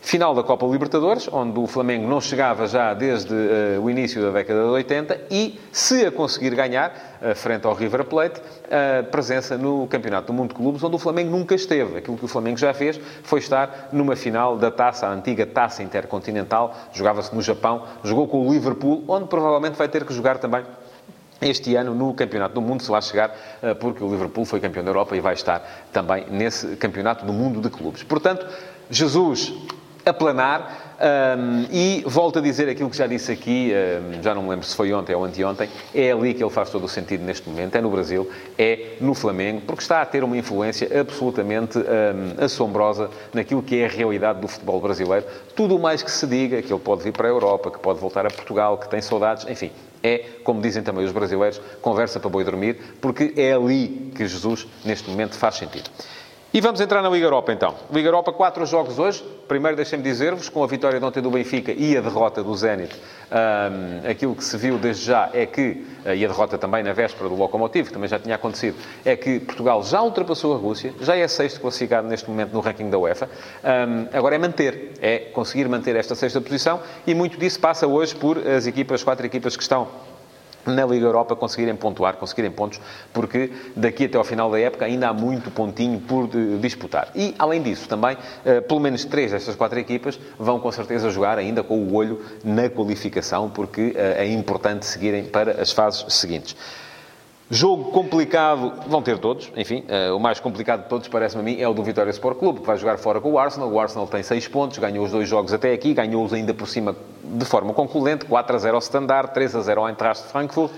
final 0.00 0.34
da 0.34 0.42
Copa 0.42 0.66
Libertadores, 0.66 1.28
onde 1.32 1.58
o 1.58 1.66
Flamengo 1.66 2.06
não 2.06 2.20
chegava 2.20 2.66
já 2.66 2.94
desde 2.94 3.34
uh, 3.34 3.82
o 3.82 3.90
início 3.90 4.22
da 4.22 4.30
década 4.30 4.60
de 4.60 4.68
80 4.68 5.20
e, 5.30 5.58
se 5.72 6.06
a 6.06 6.12
conseguir 6.12 6.54
ganhar, 6.54 7.18
uh, 7.20 7.34
frente 7.34 7.66
ao 7.66 7.74
River 7.74 8.04
Plate, 8.04 8.38
uh, 8.40 9.04
presença 9.10 9.56
no 9.56 9.86
Campeonato 9.88 10.28
do 10.28 10.32
Mundo 10.32 10.50
de 10.50 10.54
Clubes, 10.54 10.82
onde 10.82 10.94
o 10.94 10.98
Flamengo 10.98 11.30
nunca 11.30 11.54
esteve. 11.54 11.98
Aquilo 11.98 12.16
que 12.16 12.24
o 12.24 12.28
Flamengo 12.28 12.58
já 12.58 12.72
fez 12.72 13.00
foi 13.22 13.40
estar 13.40 13.88
numa 13.92 14.14
final 14.14 14.56
da 14.56 14.70
taça, 14.70 15.06
a 15.06 15.10
antiga 15.10 15.46
taça 15.46 15.82
intercontinental, 15.82 16.74
jogava-se 16.92 17.34
no 17.34 17.42
Japão, 17.42 17.84
jogou 18.04 18.28
com 18.28 18.46
o 18.46 18.52
Liverpool, 18.52 19.02
onde 19.08 19.26
provavelmente 19.26 19.76
vai 19.76 19.88
ter 19.88 20.04
que 20.04 20.12
jogar 20.12 20.38
também 20.38 20.64
este 21.40 21.74
ano 21.76 21.94
no 21.94 22.14
Campeonato 22.14 22.54
do 22.54 22.60
Mundo, 22.60 22.82
se 22.82 22.90
lá 22.90 23.00
chegar, 23.00 23.36
eh, 23.62 23.74
porque 23.74 24.02
o 24.02 24.08
Liverpool 24.08 24.44
foi 24.44 24.60
campeão 24.60 24.84
da 24.84 24.90
Europa 24.90 25.16
e 25.16 25.20
vai 25.20 25.34
estar 25.34 25.86
também 25.92 26.26
nesse 26.30 26.76
Campeonato 26.76 27.24
do 27.24 27.32
Mundo 27.32 27.60
de 27.60 27.68
Clubes. 27.68 28.02
Portanto, 28.02 28.46
Jesus 28.90 29.52
a 30.04 30.12
planar. 30.12 30.82
Um, 30.94 31.66
e 31.72 32.04
volto 32.06 32.38
a 32.38 32.42
dizer 32.42 32.68
aquilo 32.68 32.88
que 32.88 32.96
já 32.96 33.06
disse 33.06 33.32
aqui, 33.32 33.72
um, 33.74 34.22
já 34.22 34.32
não 34.32 34.44
me 34.44 34.50
lembro 34.50 34.64
se 34.64 34.76
foi 34.76 34.92
ontem 34.92 35.12
ou 35.12 35.24
anteontem, 35.24 35.68
é 35.92 36.12
ali 36.12 36.32
que 36.32 36.42
ele 36.42 36.50
faz 36.50 36.70
todo 36.70 36.84
o 36.84 36.88
sentido 36.88 37.24
neste 37.24 37.48
momento, 37.48 37.74
é 37.74 37.80
no 37.80 37.90
Brasil, 37.90 38.30
é 38.56 38.92
no 39.00 39.12
Flamengo, 39.12 39.62
porque 39.66 39.82
está 39.82 40.00
a 40.00 40.06
ter 40.06 40.22
uma 40.22 40.36
influência 40.36 40.88
absolutamente 41.00 41.78
um, 41.78 42.44
assombrosa 42.44 43.10
naquilo 43.32 43.60
que 43.60 43.80
é 43.80 43.86
a 43.86 43.88
realidade 43.88 44.40
do 44.40 44.46
futebol 44.46 44.80
brasileiro. 44.80 45.26
Tudo 45.56 45.76
o 45.76 45.80
mais 45.80 46.00
que 46.00 46.10
se 46.10 46.26
diga, 46.28 46.62
que 46.62 46.72
ele 46.72 46.80
pode 46.80 47.02
vir 47.02 47.12
para 47.12 47.26
a 47.26 47.30
Europa, 47.30 47.72
que 47.72 47.78
pode 47.80 47.98
voltar 47.98 48.24
a 48.24 48.30
Portugal, 48.30 48.78
que 48.78 48.88
tem 48.88 49.02
saudades, 49.02 49.46
enfim, 49.48 49.72
é, 50.00 50.24
como 50.44 50.62
dizem 50.62 50.82
também 50.82 51.04
os 51.04 51.12
brasileiros, 51.12 51.60
conversa 51.82 52.20
para 52.20 52.30
boi 52.30 52.44
dormir, 52.44 52.78
porque 53.00 53.34
é 53.36 53.52
ali 53.52 54.12
que 54.14 54.26
Jesus, 54.28 54.66
neste 54.84 55.10
momento, 55.10 55.34
faz 55.34 55.56
sentido. 55.56 55.90
E 56.54 56.60
vamos 56.60 56.80
entrar 56.80 57.02
na 57.02 57.08
Liga 57.08 57.26
Europa 57.26 57.52
então. 57.52 57.74
Liga 57.92 58.06
Europa, 58.06 58.32
quatro 58.32 58.64
jogos 58.64 58.96
hoje. 58.96 59.24
Primeiro, 59.48 59.76
deixem-me 59.76 60.04
dizer-vos, 60.04 60.48
com 60.48 60.62
a 60.62 60.68
vitória 60.68 61.00
de 61.00 61.04
ontem 61.04 61.20
do 61.20 61.28
Benfica 61.28 61.72
e 61.72 61.96
a 61.96 62.00
derrota 62.00 62.44
do 62.44 62.54
Zenit, 62.54 62.94
um, 62.94 64.08
aquilo 64.08 64.36
que 64.36 64.44
se 64.44 64.56
viu 64.56 64.78
desde 64.78 65.04
já 65.04 65.30
é 65.34 65.46
que, 65.46 65.84
uh, 66.06 66.14
e 66.14 66.24
a 66.24 66.28
derrota 66.28 66.56
também 66.56 66.84
na 66.84 66.92
véspera 66.92 67.28
do 67.28 67.34
Lokomotiv, 67.34 67.88
que 67.88 67.92
também 67.92 68.08
já 68.08 68.20
tinha 68.20 68.36
acontecido, 68.36 68.76
é 69.04 69.16
que 69.16 69.40
Portugal 69.40 69.82
já 69.82 70.00
ultrapassou 70.00 70.54
a 70.54 70.56
Rússia, 70.56 70.94
já 71.00 71.16
é 71.16 71.26
sexto 71.26 71.60
classificado 71.60 72.06
neste 72.06 72.30
momento 72.30 72.52
no 72.52 72.60
ranking 72.60 72.88
da 72.88 72.98
UEFA. 72.98 73.28
Um, 73.64 74.16
agora 74.16 74.36
é 74.36 74.38
manter, 74.38 74.92
é 75.02 75.18
conseguir 75.32 75.68
manter 75.68 75.96
esta 75.96 76.14
sexta 76.14 76.40
posição 76.40 76.80
e 77.04 77.16
muito 77.16 77.36
disso 77.36 77.58
passa 77.58 77.84
hoje 77.84 78.14
por 78.14 78.38
as 78.38 78.68
equipas, 78.68 79.02
quatro 79.02 79.26
equipas 79.26 79.56
que 79.56 79.62
estão 79.64 79.88
na 80.66 80.84
Liga 80.84 81.06
Europa 81.06 81.36
conseguirem 81.36 81.74
pontuar, 81.76 82.16
conseguirem 82.16 82.50
pontos, 82.50 82.80
porque 83.12 83.50
daqui 83.76 84.04
até 84.04 84.16
ao 84.16 84.24
final 84.24 84.50
da 84.50 84.58
época 84.58 84.84
ainda 84.84 85.08
há 85.08 85.12
muito 85.12 85.50
pontinho 85.50 86.00
por 86.00 86.28
disputar. 86.60 87.08
E, 87.14 87.34
além 87.38 87.62
disso, 87.62 87.88
também, 87.88 88.16
eh, 88.44 88.60
pelo 88.60 88.80
menos 88.80 89.04
três 89.04 89.30
destas 89.30 89.54
quatro 89.56 89.78
equipas 89.78 90.18
vão 90.38 90.58
com 90.60 90.70
certeza 90.72 91.10
jogar 91.10 91.38
ainda 91.38 91.62
com 91.62 91.78
o 91.78 91.94
olho 91.94 92.20
na 92.42 92.68
qualificação, 92.68 93.50
porque 93.50 93.92
eh, 93.94 94.24
é 94.24 94.26
importante 94.26 94.86
seguirem 94.86 95.24
para 95.24 95.60
as 95.60 95.72
fases 95.72 96.04
seguintes. 96.14 96.56
Jogo 97.50 97.90
complicado, 97.90 98.72
vão 98.86 99.02
ter 99.02 99.18
todos, 99.18 99.52
enfim, 99.54 99.84
uh, 99.84 100.16
o 100.16 100.18
mais 100.18 100.40
complicado 100.40 100.84
de 100.84 100.88
todos, 100.88 101.08
parece-me 101.08 101.42
a 101.42 101.44
mim, 101.44 101.60
é 101.60 101.68
o 101.68 101.74
do 101.74 101.82
Vitória 101.82 102.10
Sport 102.10 102.38
Clube, 102.38 102.60
que 102.60 102.66
vai 102.66 102.78
jogar 102.78 102.96
fora 102.96 103.20
com 103.20 103.32
o 103.32 103.38
Arsenal. 103.38 103.70
O 103.70 103.78
Arsenal 103.78 104.06
tem 104.06 104.22
6 104.22 104.48
pontos, 104.48 104.78
ganhou 104.78 105.04
os 105.04 105.10
dois 105.10 105.28
jogos 105.28 105.52
até 105.52 105.74
aqui, 105.74 105.92
ganhou-os 105.92 106.32
ainda 106.32 106.54
por 106.54 106.66
cima 106.66 106.96
de 107.22 107.44
forma 107.44 107.74
concludente, 107.74 108.24
4 108.24 108.56
a 108.56 108.58
0 108.58 108.74
ao 108.76 108.80
Standard, 108.80 109.34
3 109.34 109.56
a 109.56 109.60
0 109.60 109.80
ao 109.82 109.88
Eintracht 109.90 110.24
Frankfurt. 110.28 110.72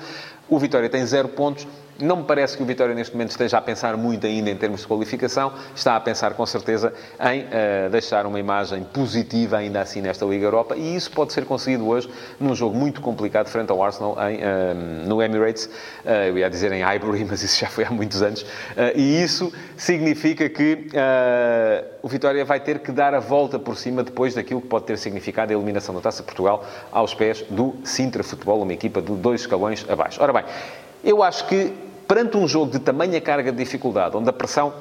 O 0.49 0.59
Vitória 0.59 0.89
tem 0.89 1.07
0 1.07 1.29
pontos, 1.29 1.69
não 2.01 2.17
me 2.17 2.25
parece 2.25 2.57
que 2.57 2.63
o 2.63 2.67
Vitória 2.67 2.95
neste 2.95 3.15
momento 3.15 3.31
esteja 3.31 3.59
a 3.59 3.61
pensar 3.61 3.97
muito 3.97 4.27
ainda 4.27 4.51
em 4.51 4.57
termos 4.57 4.81
de 4.81 4.87
qualificação. 4.87 5.53
Está 5.75 5.97
a 5.97 6.01
pensar 6.01 6.35
com 6.35 6.45
certeza 6.45 6.93
em 7.21 7.43
uh, 7.43 7.91
deixar 7.91 8.27
uma 8.27 8.39
imagem 8.39 8.85
positiva 8.85 9.59
ainda 9.59 9.81
assim 9.81 10.01
nesta 10.01 10.25
Liga 10.25 10.45
Europa 10.45 10.77
e 10.77 10.97
isso 10.97 11.11
pode 11.11 11.33
ser 11.33 11.45
conseguido 11.45 11.87
hoje 11.87 12.11
num 12.39 12.55
jogo 12.55 12.77
muito 12.77 13.01
complicado 13.01 13.49
frente 13.49 13.71
ao 13.71 13.83
Arsenal 13.83 14.17
em, 14.29 14.37
uh, 14.37 15.09
no 15.09 15.23
Emirates. 15.23 15.67
Uh, 16.05 16.11
eu 16.29 16.39
ia 16.39 16.51
dizer 16.51 16.73
em 16.73 16.83
Highbury, 16.83 17.25
mas 17.29 17.43
isso 17.43 17.59
já 17.59 17.69
foi 17.69 17.85
há 17.85 17.91
muitos 17.91 18.23
anos. 18.23 18.45
e 18.95 19.23
isso 19.23 19.53
significa 19.77 20.49
que 20.49 20.89
o 22.03 22.09
Vitória 22.09 22.45
vai 22.45 22.61
ter 22.61 22.81
que 22.81 22.93
dar 22.93 23.15
a 23.15 23.21
volta 23.21 23.59
por 23.59 23.77
cima 23.77 24.03
depois 24.03 24.35
daquilo 24.35 24.61
que 24.61 24.69
pode 24.69 24.85
ter 24.85 24.99
significado 24.99 25.53
a 25.53 25.57
eliminação 25.57 25.95
da 25.95 26.01
Taça 26.01 26.23
Portugal 26.23 26.65
aos 26.93 27.15
pés 27.15 27.43
do 27.51 27.75
Sintra 27.85 28.23
Futebol, 28.23 28.63
uma 28.63 28.73
equipa 28.73 29.01
de 29.01 29.13
dois 29.13 29.43
escalões 29.43 29.85
abaixo. 29.89 30.23
Ora 30.23 30.33
bem, 30.33 30.45
eu 31.03 31.23
acho 31.23 31.47
que 31.47 31.73
perante 32.07 32.37
um 32.37 32.47
jogo 32.47 32.71
de 32.71 32.79
tamanha 32.79 33.21
carga 33.21 33.51
de 33.51 33.59
dificuldade, 33.59 34.17
onde 34.17 34.29
a 34.29 34.33
pressão 34.33 34.73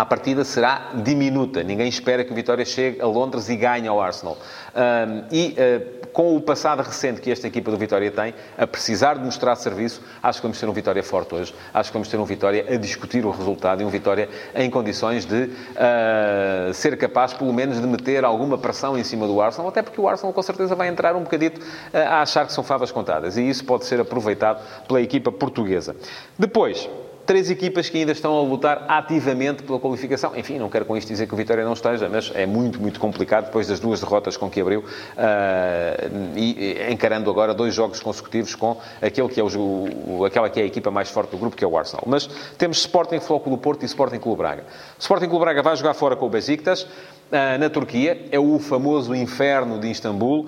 a 0.00 0.04
partida 0.04 0.44
será 0.44 0.90
diminuta. 0.94 1.62
Ninguém 1.62 1.88
espera 1.88 2.24
que 2.24 2.32
o 2.32 2.34
Vitória 2.34 2.64
chegue 2.64 3.00
a 3.00 3.06
Londres 3.06 3.48
e 3.48 3.56
ganhe 3.56 3.88
ao 3.88 4.00
Arsenal. 4.00 4.36
Um, 4.74 5.24
e 5.30 5.56
uh, 5.58 6.06
com 6.16 6.34
o 6.34 6.40
passado 6.40 6.82
recente 6.82 7.20
que 7.20 7.30
esta 7.30 7.46
equipa 7.46 7.70
do 7.70 7.76
Vitória 7.76 8.10
tem, 8.10 8.34
a 8.56 8.66
precisar 8.66 9.14
de 9.14 9.20
mostrar 9.20 9.54
serviço, 9.56 10.02
acho 10.22 10.40
que 10.40 10.42
vamos 10.44 10.58
ter 10.58 10.66
um 10.66 10.72
Vitória 10.72 11.02
forte 11.02 11.34
hoje. 11.34 11.54
Acho 11.74 11.90
que 11.90 11.92
vamos 11.92 12.08
ter 12.08 12.18
um 12.18 12.24
Vitória 12.24 12.64
a 12.70 12.76
discutir 12.76 13.26
o 13.26 13.30
resultado 13.30 13.82
e 13.82 13.84
um 13.84 13.90
Vitória 13.90 14.28
em 14.54 14.70
condições 14.70 15.26
de 15.26 15.44
uh, 15.44 16.72
ser 16.72 16.96
capaz, 16.96 17.34
pelo 17.34 17.52
menos, 17.52 17.80
de 17.80 17.86
meter 17.86 18.24
alguma 18.24 18.56
pressão 18.56 18.98
em 18.98 19.04
cima 19.04 19.26
do 19.26 19.40
Arsenal, 19.40 19.68
até 19.68 19.82
porque 19.82 20.00
o 20.00 20.08
Arsenal 20.08 20.32
com 20.32 20.42
certeza 20.42 20.74
vai 20.74 20.88
entrar 20.88 21.14
um 21.14 21.22
bocadito 21.22 21.60
uh, 21.60 21.98
a 22.08 22.22
achar 22.22 22.46
que 22.46 22.52
são 22.52 22.64
favas 22.64 22.90
contadas. 22.90 23.36
E 23.36 23.46
isso 23.46 23.64
pode 23.64 23.84
ser 23.84 24.00
aproveitado 24.00 24.62
pela 24.86 25.00
equipa 25.00 25.30
portuguesa. 25.30 25.94
Depois, 26.38 26.88
três 27.26 27.50
equipas 27.50 27.88
que 27.88 27.98
ainda 27.98 28.12
estão 28.12 28.38
a 28.38 28.42
lutar 28.42 28.84
ativamente 28.88 29.62
pela 29.62 29.80
qualificação. 29.80 30.32
Enfim, 30.36 30.58
não 30.58 30.70
quero 30.70 30.84
com 30.84 30.96
isto 30.96 31.08
dizer 31.08 31.26
que 31.26 31.34
o 31.34 31.36
Vitória 31.36 31.64
não 31.64 31.72
esteja, 31.72 32.08
mas 32.08 32.30
é 32.34 32.46
muito, 32.46 32.80
muito 32.80 33.00
complicado 33.00 33.46
depois 33.46 33.66
das 33.66 33.80
duas 33.80 34.00
derrotas 34.00 34.36
com 34.36 34.48
que 34.48 34.60
abriu 34.60 34.80
uh, 34.80 36.36
e 36.36 36.86
encarando 36.90 37.28
agora 37.28 37.52
dois 37.52 37.74
jogos 37.74 38.00
consecutivos 38.00 38.54
com 38.54 38.78
aquele 39.02 39.28
que 39.28 39.40
é 39.40 39.44
o, 39.44 40.24
aquela 40.24 40.48
que 40.48 40.60
é 40.60 40.62
a 40.62 40.66
equipa 40.66 40.90
mais 40.90 41.10
forte 41.10 41.30
do 41.30 41.38
grupo, 41.38 41.56
que 41.56 41.64
é 41.64 41.66
o 41.66 41.76
Arsenal. 41.76 42.04
Mas 42.06 42.26
temos 42.56 42.78
Sporting 42.78 43.20
Floco 43.20 43.50
do 43.50 43.58
Porto 43.58 43.82
e 43.82 43.86
Sporting 43.86 44.18
Clube 44.18 44.38
Braga. 44.38 44.64
Sporting 44.98 45.28
Clube 45.28 45.44
Braga 45.44 45.62
vai 45.62 45.76
jogar 45.76 45.94
fora 45.94 46.14
com 46.14 46.26
o 46.26 46.30
Besiktas 46.30 46.82
uh, 46.82 47.58
na 47.58 47.68
Turquia, 47.68 48.26
é 48.30 48.38
o 48.38 48.58
famoso 48.58 49.14
inferno 49.14 49.80
de 49.80 49.90
Istambul. 49.90 50.46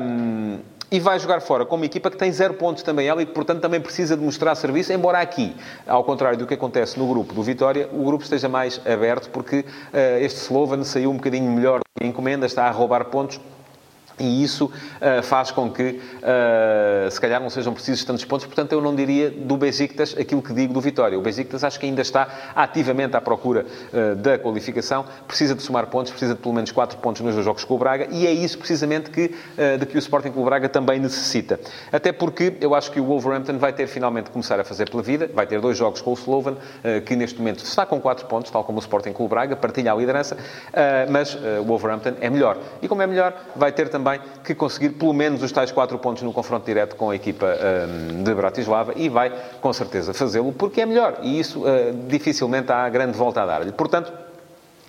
Um, 0.00 0.58
e 0.90 0.98
vai 0.98 1.18
jogar 1.18 1.40
fora 1.40 1.66
com 1.66 1.76
uma 1.76 1.84
equipa 1.84 2.10
que 2.10 2.16
tem 2.16 2.32
zero 2.32 2.54
pontos 2.54 2.82
também 2.82 3.06
ela 3.06 3.22
e 3.22 3.26
que, 3.26 3.32
portanto, 3.32 3.60
também 3.60 3.80
precisa 3.80 4.16
de 4.16 4.22
mostrar 4.22 4.54
serviço, 4.54 4.92
embora 4.92 5.18
aqui, 5.20 5.54
ao 5.86 6.02
contrário 6.02 6.38
do 6.38 6.46
que 6.46 6.54
acontece 6.54 6.98
no 6.98 7.06
grupo 7.06 7.34
do 7.34 7.42
Vitória, 7.42 7.88
o 7.92 8.04
grupo 8.04 8.24
esteja 8.24 8.48
mais 8.48 8.80
aberto, 8.86 9.28
porque 9.30 9.60
uh, 9.60 9.64
este 10.20 10.40
Slovan 10.40 10.84
saiu 10.84 11.10
um 11.10 11.16
bocadinho 11.16 11.50
melhor 11.50 11.80
que 11.96 12.04
a 12.04 12.06
encomenda, 12.06 12.46
está 12.46 12.66
a 12.66 12.70
roubar 12.70 13.04
pontos 13.06 13.38
e 14.18 14.42
isso 14.42 14.66
uh, 14.66 15.22
faz 15.22 15.50
com 15.50 15.70
que, 15.70 16.00
uh, 16.18 17.10
se 17.10 17.20
calhar, 17.20 17.40
não 17.40 17.50
sejam 17.50 17.72
precisos 17.72 18.04
tantos 18.04 18.24
pontos. 18.24 18.46
Portanto, 18.46 18.72
eu 18.72 18.80
não 18.80 18.94
diria 18.94 19.30
do 19.30 19.56
Besiktas 19.56 20.14
aquilo 20.18 20.42
que 20.42 20.52
digo 20.52 20.72
do 20.72 20.80
Vitória. 20.80 21.18
O 21.18 21.22
Besiktas 21.22 21.64
acho 21.64 21.78
que 21.78 21.86
ainda 21.86 22.02
está 22.02 22.28
ativamente 22.54 23.16
à 23.16 23.20
procura 23.20 23.64
uh, 23.92 24.16
da 24.16 24.38
qualificação. 24.38 25.04
Precisa 25.26 25.54
de 25.54 25.62
somar 25.62 25.86
pontos, 25.86 26.10
precisa 26.10 26.34
de 26.34 26.40
pelo 26.40 26.54
menos 26.54 26.72
4 26.72 26.98
pontos 26.98 27.22
nos 27.22 27.34
dois 27.34 27.44
jogos 27.44 27.64
com 27.64 27.74
o 27.74 27.78
Braga. 27.78 28.08
E 28.10 28.26
é 28.26 28.32
isso, 28.32 28.58
precisamente, 28.58 29.10
que, 29.10 29.34
de 29.78 29.86
que 29.86 29.96
o 29.96 29.98
Sporting 29.98 30.30
com 30.30 30.42
o 30.42 30.44
Braga 30.44 30.68
também 30.68 30.98
necessita. 30.98 31.60
Até 31.92 32.12
porque 32.12 32.54
eu 32.60 32.74
acho 32.74 32.90
que 32.90 33.00
o 33.00 33.04
Wolverhampton 33.04 33.58
vai 33.58 33.72
ter 33.72 33.86
finalmente 33.86 34.26
de 34.26 34.30
começar 34.30 34.58
a 34.58 34.64
fazer 34.64 34.90
pela 34.90 35.02
vida. 35.02 35.30
Vai 35.32 35.46
ter 35.46 35.60
dois 35.60 35.76
jogos 35.76 36.00
com 36.00 36.10
o 36.10 36.14
Slovan, 36.14 36.56
que 37.06 37.14
neste 37.16 37.38
momento 37.38 37.64
está 37.64 37.86
com 37.86 38.00
4 38.00 38.26
pontos, 38.26 38.50
tal 38.50 38.64
como 38.64 38.78
o 38.78 38.80
Sporting 38.80 39.12
com 39.12 39.24
o 39.24 39.28
Braga, 39.28 39.56
partilha 39.56 39.92
a 39.92 39.96
liderança. 39.96 40.36
mas 41.10 41.34
o 41.34 41.64
Wolverhampton 41.64 42.14
é 42.20 42.30
melhor. 42.30 42.58
E 42.82 42.88
como 42.88 43.02
é 43.02 43.06
melhor, 43.06 43.34
vai 43.54 43.72
ter 43.72 43.88
também 43.88 44.07
também 44.08 44.20
que 44.42 44.54
conseguir 44.54 44.90
pelo 44.90 45.12
menos 45.12 45.42
os 45.42 45.52
tais 45.52 45.70
4 45.70 45.98
pontos 45.98 46.22
no 46.22 46.32
confronto 46.32 46.64
direto 46.64 46.96
com 46.96 47.10
a 47.10 47.16
equipa 47.16 47.46
um, 47.46 48.22
de 48.22 48.34
Bratislava 48.34 48.92
e 48.96 49.08
vai, 49.08 49.32
com 49.60 49.72
certeza, 49.72 50.14
fazê-lo 50.14 50.52
porque 50.52 50.80
é 50.80 50.86
melhor. 50.86 51.18
E 51.22 51.38
isso 51.38 51.60
uh, 51.60 51.92
dificilmente 52.06 52.72
há 52.72 52.88
grande 52.88 53.16
volta 53.16 53.42
a 53.42 53.46
dar-lhe. 53.46 53.72
Portanto, 53.72 54.12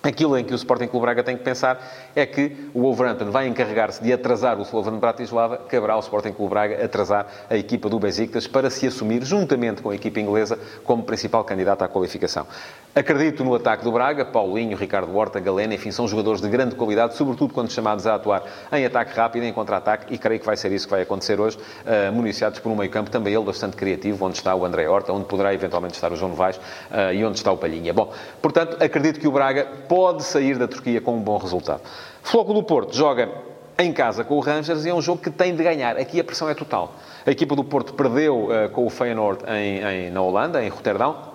Aquilo 0.02 0.38
em 0.38 0.46
que 0.46 0.54
o 0.54 0.56
Sporting 0.56 0.88
Clube 0.88 1.06
Braga 1.06 1.24
tem 1.24 1.36
que 1.36 1.44
pensar 1.44 1.78
é 2.16 2.26
que 2.26 2.70
o 2.74 2.82
Wolverhampton 2.82 3.32
vai 3.32 3.48
encarregar-se 3.48 4.02
de 4.02 4.14
atrasar 4.14 4.58
o 4.58 4.62
Slovan 4.62 4.98
Bratislava, 4.98 5.58
caberá 5.58 5.94
ao 5.94 6.00
Sporting 6.00 6.32
Clube 6.32 6.52
Braga 6.52 6.86
atrasar 6.86 7.28
a 7.50 7.58
equipa 7.58 7.90
do 7.90 8.00
Besiktas 8.00 8.48
para 8.48 8.70
se 8.70 8.88
assumir, 8.88 9.26
juntamente 9.26 9.82
com 9.82 9.90
a 9.90 9.96
equipa 9.96 10.22
inglesa, 10.22 10.58
como 10.86 11.04
principal 11.04 11.44
candidata 11.44 11.84
à 11.84 11.88
qualificação. 11.90 12.48
Acredito 12.96 13.44
no 13.44 13.54
ataque 13.54 13.84
do 13.84 13.92
Braga, 13.92 14.26
Paulinho, 14.26 14.78
Ricardo 14.78 15.16
Horta, 15.16 15.40
Galena, 15.40 15.74
enfim, 15.74 15.92
são 15.92 16.08
jogadores 16.08 16.42
de 16.42 16.48
grande 16.48 16.76
qualidade, 16.76 17.16
sobretudo 17.16 17.54
quando 17.54 17.70
chamados 17.70 18.08
a 18.08 18.16
atuar 18.16 18.44
em 18.72 18.86
ataque 18.86 19.16
rápido, 19.16 19.44
em 19.44 19.54
contra-ataque, 19.54 20.14
e 20.14 20.18
creio 20.18 20.40
que 20.40 20.46
vai 20.46 20.56
ser 20.56 20.72
isso 20.72 20.88
que 20.88 20.92
vai 20.92 21.02
acontecer 21.02 21.40
hoje, 21.40 21.58
uh, 21.58 22.12
municiados 22.12 22.60
por 22.60 22.72
um 22.72 22.76
meio-campo 22.76 23.12
também 23.12 23.34
ele 23.34 23.44
bastante 23.44 23.76
criativo, 23.76 24.26
onde 24.26 24.38
está 24.38 24.56
o 24.56 24.66
André 24.66 24.88
Horta, 24.88 25.14
onde 25.14 25.26
poderá 25.26 25.54
eventualmente 25.54 25.96
estar 25.96 26.12
o 26.12 26.16
João 26.16 26.32
Novaes 26.32 26.58
uh, 26.58 27.14
e 27.14 27.24
onde 27.24 27.38
está 27.38 27.52
o 27.52 27.58
Palhinha. 27.58 27.94
Bom, 27.94 28.12
portanto, 28.42 28.82
acredito 28.82 29.20
que 29.20 29.28
o 29.28 29.32
Braga 29.32 29.68
pode 29.90 30.24
sair 30.24 30.58
da 30.58 30.68
Turquia 30.68 31.02
com 31.02 31.18
um 31.18 31.20
bom 31.20 31.38
resultado. 31.38 31.82
Floco 32.24 32.54
do 32.54 32.64
Porto 32.64 32.96
joga 32.96 33.30
em 33.78 33.92
casa 33.92 34.24
com 34.24 34.36
o 34.36 34.40
Rangers 34.40 34.86
e 34.86 34.90
é 34.90 34.94
um 34.94 35.02
jogo 35.02 35.22
que 35.22 35.32
tem 35.32 35.56
de 35.56 35.64
ganhar. 35.64 35.98
Aqui 35.98 36.20
a 36.20 36.24
pressão 36.24 36.48
é 36.48 36.54
total. 36.54 36.94
A 37.26 37.32
equipa 37.32 37.56
do 37.56 37.64
Porto 37.64 37.94
perdeu 37.94 38.46
uh, 38.46 38.70
com 38.72 38.86
o 38.86 38.90
Feyenoord 38.90 39.44
em, 39.48 39.84
em, 39.84 40.12
na 40.12 40.22
Holanda, 40.22 40.64
em 40.64 40.70
Roterdão, 40.70 41.30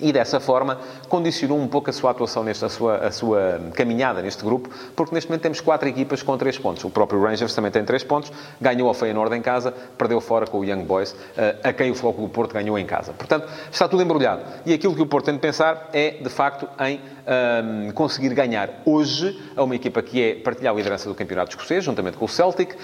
e 0.00 0.12
dessa 0.12 0.38
forma 0.40 0.78
condicionou 1.08 1.58
um 1.58 1.66
pouco 1.66 1.88
a 1.88 1.92
sua 1.92 2.10
atuação 2.10 2.42
nesta 2.42 2.66
a 2.66 2.68
sua, 2.68 2.96
a 2.98 3.10
sua 3.10 3.60
caminhada 3.74 4.20
neste 4.20 4.44
grupo, 4.44 4.68
porque 4.94 5.14
neste 5.14 5.30
momento 5.30 5.42
temos 5.42 5.60
quatro 5.60 5.88
equipas 5.88 6.22
com 6.22 6.36
três 6.36 6.58
pontos. 6.58 6.84
O 6.84 6.90
próprio 6.90 7.22
Rangers 7.22 7.54
também 7.54 7.70
tem 7.70 7.84
três 7.84 8.02
pontos, 8.02 8.32
ganhou 8.60 8.90
a 8.90 8.94
Feyenoord 8.94 9.34
em 9.34 9.42
casa, 9.42 9.72
perdeu 9.96 10.20
fora 10.20 10.46
com 10.46 10.58
o 10.58 10.64
Young 10.64 10.84
Boys, 10.84 11.14
eh, 11.36 11.56
a 11.62 11.72
quem 11.72 11.90
o 11.90 11.94
Floco 11.94 12.20
do 12.20 12.28
Porto 12.28 12.52
ganhou 12.52 12.78
em 12.78 12.84
casa. 12.84 13.12
Portanto, 13.12 13.48
está 13.70 13.88
tudo 13.88 14.02
embrulhado. 14.02 14.42
E 14.64 14.74
aquilo 14.74 14.94
que 14.94 15.02
o 15.02 15.06
Porto 15.06 15.26
tem 15.26 15.34
de 15.34 15.40
pensar 15.40 15.88
é, 15.92 16.10
de 16.10 16.28
facto, 16.28 16.68
em 16.80 17.00
um, 17.26 17.90
conseguir 17.90 18.32
ganhar 18.34 18.82
hoje 18.84 19.40
a 19.56 19.62
uma 19.62 19.74
equipa 19.74 20.00
que 20.02 20.22
é 20.22 20.34
partilhar 20.36 20.72
a 20.72 20.76
liderança 20.76 21.08
do 21.08 21.14
campeonato 21.14 21.50
escocês, 21.50 21.84
juntamente 21.84 22.16
com 22.16 22.24
o 22.24 22.28
Celtic, 22.28 22.74
uh, 22.74 22.76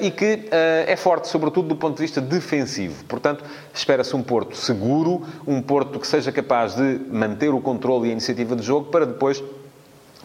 e 0.00 0.10
que 0.10 0.34
uh, 0.34 0.48
é 0.86 0.96
forte, 0.96 1.28
sobretudo 1.28 1.68
do 1.68 1.76
ponto 1.76 1.96
de 1.96 2.02
vista 2.02 2.20
defensivo. 2.20 3.04
Portanto, 3.04 3.44
espera-se 3.72 4.14
um 4.16 4.22
Porto 4.22 4.56
seguro, 4.56 5.22
um 5.46 5.62
Porto 5.62 6.00
que 6.00 6.06
seja 6.06 6.32
capaz 6.32 6.74
de 6.74 7.00
manter 7.10 7.50
o 7.50 7.60
controle 7.60 8.06
e 8.06 8.10
a 8.10 8.12
iniciativa 8.12 8.56
de 8.56 8.62
jogo 8.62 8.90
para 8.90 9.06
depois 9.06 9.42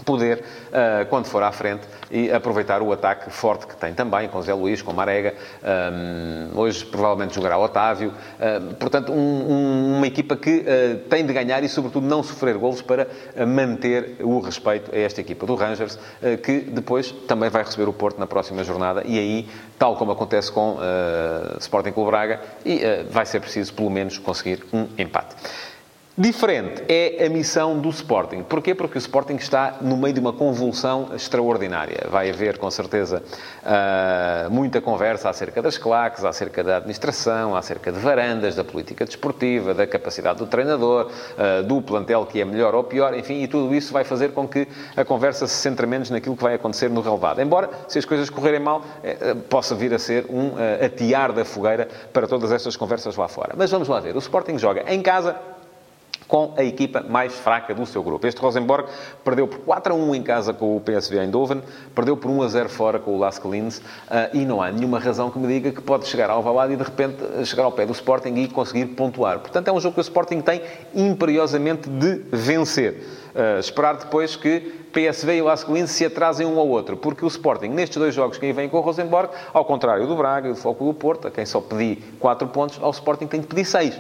poder, 0.04 0.44
uh, 0.68 1.06
quando 1.10 1.26
for 1.26 1.44
à 1.44 1.52
frente, 1.52 1.82
e 2.12 2.32
aproveitar 2.32 2.82
o 2.82 2.92
ataque 2.92 3.30
forte 3.30 3.68
que 3.68 3.76
tem 3.76 3.94
também, 3.94 4.28
com 4.28 4.42
Zé 4.42 4.54
Luís, 4.54 4.82
com 4.82 4.92
Marega. 4.92 5.36
Um, 5.64 6.60
hoje, 6.60 6.86
provavelmente, 6.86 7.36
jogará 7.36 7.58
Otávio. 7.58 8.10
Uh, 8.10 8.74
portanto, 8.76 9.12
um, 9.12 9.16
um, 9.16 9.98
uma 9.98 10.08
equipa 10.08 10.36
que 10.36 10.66
tem 11.10 11.26
de 11.26 11.34
ganhar 11.34 11.64
e, 11.64 11.70
sobretudo, 11.70 12.08
não 12.08 12.24
sofrer 12.24 12.58
golos 12.58 12.82
para 12.82 13.08
manter 13.46 14.18
o 14.22 14.40
respeito 14.40 14.94
a 14.94 14.98
esta 14.98 15.22
equipa 15.22 15.46
do 15.46 15.56
Rangers, 15.56 16.00
que 16.44 16.60
depois 16.60 17.12
também 17.28 17.50
vai 17.50 17.64
receber 17.64 17.88
o 17.88 17.94
Porto 17.94 18.20
na 18.20 18.28
próxima 18.28 18.64
jornada. 18.64 19.04
E 19.06 19.18
aí, 19.18 19.50
tal 19.78 19.96
como 19.96 20.12
acontece 20.12 20.52
com 20.52 20.78
Sporting 21.60 21.92
Clube 21.92 22.12
Braga, 22.12 22.42
e, 22.66 22.82
vai 23.10 23.26
ser 23.26 23.40
preciso, 23.40 23.74
pelo 23.74 23.90
menos, 23.90 24.18
conseguir 24.18 24.64
um 24.74 24.88
empate. 24.98 25.36
Diferente 26.20 26.84
é 26.90 27.26
a 27.26 27.30
missão 27.30 27.80
do 27.80 27.88
Sporting. 27.88 28.44
Porquê? 28.44 28.76
Porque 28.76 28.98
o 28.98 29.00
Sporting 29.00 29.36
está 29.36 29.78
no 29.80 29.96
meio 29.96 30.14
de 30.14 30.20
uma 30.20 30.34
convulsão 30.34 31.12
extraordinária. 31.16 32.08
Vai 32.12 32.30
haver, 32.30 32.58
com 32.58 32.70
certeza, 32.70 33.24
uh, 33.64 34.52
muita 34.52 34.82
conversa 34.82 35.30
acerca 35.30 35.62
das 35.62 35.78
claques, 35.78 36.26
acerca 36.26 36.62
da 36.62 36.76
administração, 36.76 37.56
acerca 37.56 37.90
de 37.90 38.00
varandas, 38.00 38.54
da 38.54 38.66
política 38.66 39.06
desportiva, 39.06 39.74
da 39.74 39.88
capacidade 39.88 40.40
do 40.40 40.46
treinador, 40.46 41.10
uh, 41.10 41.64
do 41.64 41.82
plantel 41.82 42.26
que 42.26 42.42
é 42.42 42.44
melhor 42.44 42.76
ou 42.76 42.84
pior, 42.84 43.18
enfim, 43.18 43.42
e 43.42 43.48
tudo 43.48 43.74
isso 43.74 43.94
vai 43.94 44.04
fazer 44.04 44.34
com 44.34 44.46
que 44.46 44.68
a 44.98 45.06
conversa 45.06 45.48
se 45.48 45.54
centre 45.54 45.88
menos 45.88 46.10
naquilo 46.10 46.36
que 46.36 46.44
vai 46.44 46.56
acontecer 46.56 46.90
no 46.90 47.00
relevado. 47.00 47.40
Embora, 47.40 47.70
se 47.88 47.98
as 47.98 48.04
coisas 48.04 48.30
correrem 48.30 48.60
mal, 48.60 48.84
eh, 49.02 49.36
possa 49.50 49.74
vir 49.74 49.94
a 49.94 50.00
ser 50.00 50.26
um 50.30 50.52
atear 50.86 51.32
da 51.32 51.46
fogueira 51.46 51.88
para 52.12 52.28
todas 52.28 52.52
estas 52.52 52.76
conversas 52.76 53.16
lá 53.16 53.30
fora. 53.30 53.54
Mas 53.56 53.72
vamos 53.72 53.88
lá 53.88 54.02
ver. 54.02 54.18
O 54.18 54.20
Sporting 54.20 54.58
joga 54.58 54.84
em 54.86 55.02
casa 55.02 55.38
com 56.30 56.54
a 56.56 56.64
equipa 56.64 57.02
mais 57.02 57.34
fraca 57.34 57.74
do 57.74 57.86
seu 57.88 58.04
grupo. 58.04 58.26
Este 58.28 58.40
Rosenborg 58.40 58.88
perdeu 59.26 59.48
por 59.48 59.60
4 59.62 59.92
a 59.92 59.96
1 59.96 60.16
em 60.16 60.22
casa 60.22 60.54
com 60.54 60.78
o 60.78 60.80
PSV 60.80 61.18
Eindhoven, 61.18 61.64
perdeu 61.96 62.16
por 62.16 62.30
1 62.30 62.44
a 62.44 62.48
0 62.48 62.70
fora 62.70 63.00
com 63.00 63.16
o 63.16 63.18
Lask 63.18 63.44
Linz 63.46 63.80
uh, 63.80 63.82
e 64.32 64.46
não 64.46 64.62
há 64.62 64.72
nenhuma 64.72 65.00
razão 65.00 65.32
que 65.32 65.40
me 65.40 65.48
diga 65.48 65.72
que 65.72 65.82
pode 65.82 66.08
chegar 66.08 66.30
ao 66.30 66.44
Valado 66.44 66.72
e 66.72 66.76
de 66.76 66.84
repente 66.84 67.18
chegar 67.46 67.64
ao 67.64 67.72
pé 67.72 67.84
do 67.84 67.92
Sporting 67.94 68.36
e 68.36 68.48
conseguir 68.48 68.86
pontuar. 68.86 69.40
Portanto, 69.40 69.70
é 69.70 69.74
um 69.74 69.80
jogo 69.82 69.96
que 69.96 70.02
o 70.02 70.04
Sporting 70.04 70.40
tem 70.40 70.62
imperiosamente 70.94 71.90
de 71.90 72.22
vencer. 72.32 73.04
Uh, 73.40 73.58
esperar 73.58 73.96
depois 73.96 74.36
que 74.36 74.60
PSV 74.92 75.38
e 75.38 75.42
o 75.42 75.48
Ascolins 75.48 75.92
se 75.92 76.04
atrasem 76.04 76.46
um 76.46 76.60
ao 76.60 76.68
outro, 76.68 76.98
porque 76.98 77.24
o 77.24 77.28
Sporting, 77.30 77.70
nestes 77.70 77.98
dois 77.98 78.14
jogos 78.14 78.38
que 78.38 78.46
aí 78.46 78.52
vem 78.52 78.68
com 78.68 78.76
o 78.76 78.82
Rosenborg, 78.82 79.30
ao 79.54 79.64
contrário 79.64 80.06
do 80.06 80.14
Braga 80.14 80.50
e 80.50 80.52
do 80.52 80.58
Foco 80.58 80.84
do 80.84 80.94
Porto, 80.94 81.30
a 81.30 81.32
quem 81.32 81.46
só 81.46 81.62
pedi 81.62 82.04
4 82.20 82.50
pontos, 82.50 82.78
ao 82.82 82.92
Sporting 82.92 83.28
tem 83.28 83.40
de 83.40 83.48
pedir 83.48 83.64
6, 83.64 83.98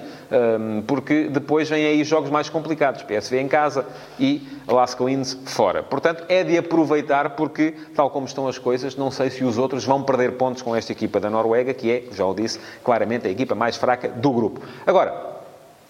porque 0.86 1.29
depois 1.29 1.69
vêm 1.69 1.86
aí 1.86 2.03
jogos 2.03 2.29
mais 2.29 2.50
complicados, 2.50 3.01
PSV 3.03 3.39
em 3.39 3.48
casa 3.48 3.86
e 4.19 4.46
o 4.67 4.77
Ascolins 4.77 5.38
fora. 5.46 5.84
Portanto, 5.84 6.25
é 6.27 6.43
de 6.43 6.58
aproveitar, 6.58 7.29
porque, 7.29 7.74
tal 7.96 8.10
como 8.10 8.25
estão 8.25 8.46
as 8.46 8.58
coisas, 8.58 8.98
não 8.98 9.10
sei 9.10 9.29
se 9.29 9.46
os 9.46 9.58
outros 9.58 9.86
vão 9.86 10.03
perder 10.03 10.34
pontos 10.34 10.62
com 10.62 10.75
esta 10.75 10.91
equipa 10.91 11.17
da 11.17 11.29
Noruega, 11.29 11.74
que 11.74 11.89
é, 11.89 12.03
já 12.12 12.25
o 12.25 12.34
disse, 12.34 12.60
claramente 12.84 13.25
a 13.25 13.31
equipa 13.31 13.55
mais 13.55 13.77
fraca 13.77 14.10
do 14.10 14.31
grupo. 14.31 14.60
Agora, 14.86 15.38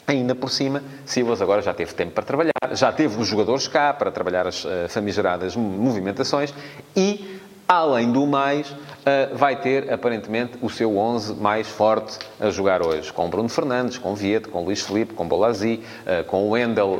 Ainda 0.09 0.33
por 0.33 0.49
cima, 0.49 0.81
Silas 1.05 1.39
agora 1.39 1.61
já 1.61 1.71
teve 1.71 1.93
tempo 1.93 2.13
para 2.13 2.23
trabalhar, 2.23 2.51
já 2.71 2.91
teve 2.91 3.21
os 3.21 3.27
jogadores 3.27 3.67
cá 3.67 3.93
para 3.93 4.09
trabalhar 4.09 4.47
as 4.47 4.65
uh, 4.65 4.89
famigeradas 4.89 5.55
movimentações 5.55 6.51
e, 6.95 7.39
além 7.67 8.11
do 8.11 8.25
mais, 8.25 8.75
uh, 8.99 9.35
vai 9.35 9.55
ter, 9.55 9.91
aparentemente, 9.91 10.57
o 10.61 10.69
seu 10.69 10.97
11 10.97 11.35
mais 11.35 11.67
forte 11.67 12.17
a 12.39 12.49
jogar 12.49 12.85
hoje. 12.85 13.11
Com 13.11 13.29
Bruno 13.29 13.49
Fernandes, 13.49 13.97
com 13.97 14.15
Vieto, 14.15 14.49
com 14.49 14.63
Luís 14.63 14.81
Felipe, 14.81 15.13
com 15.13 15.27
Bolazzi, 15.27 15.81
uh, 16.05 16.23
com 16.25 16.49
Wendel, 16.49 16.99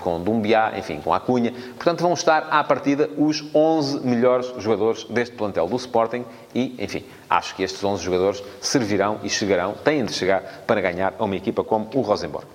com 0.00 0.22
Dumbiá, 0.22 0.72
enfim, 0.76 1.00
com 1.02 1.12
Acunha. 1.12 1.52
Portanto, 1.76 2.02
vão 2.02 2.12
estar 2.12 2.48
à 2.50 2.62
partida 2.62 3.08
os 3.16 3.44
11 3.54 4.06
melhores 4.06 4.52
jogadores 4.58 5.04
deste 5.04 5.34
plantel 5.34 5.66
do 5.66 5.76
Sporting 5.76 6.24
e, 6.54 6.74
enfim, 6.78 7.04
acho 7.28 7.54
que 7.54 7.62
estes 7.62 7.82
11 7.82 8.02
jogadores 8.02 8.42
servirão 8.60 9.18
e 9.22 9.28
chegarão, 9.28 9.74
têm 9.84 10.04
de 10.04 10.12
chegar 10.12 10.64
para 10.66 10.80
ganhar 10.80 11.14
a 11.18 11.24
uma 11.24 11.36
equipa 11.36 11.64
como 11.64 11.88
o 11.94 12.00
Rosenborg. 12.00 12.46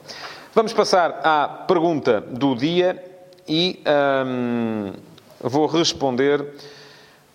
Vamos 0.53 0.73
passar 0.73 1.21
à 1.23 1.47
pergunta 1.67 2.21
do 2.21 2.55
dia 2.55 3.03
e 3.47 3.83
hum, 4.25 4.93
vou 5.41 5.67
responder 5.67 6.45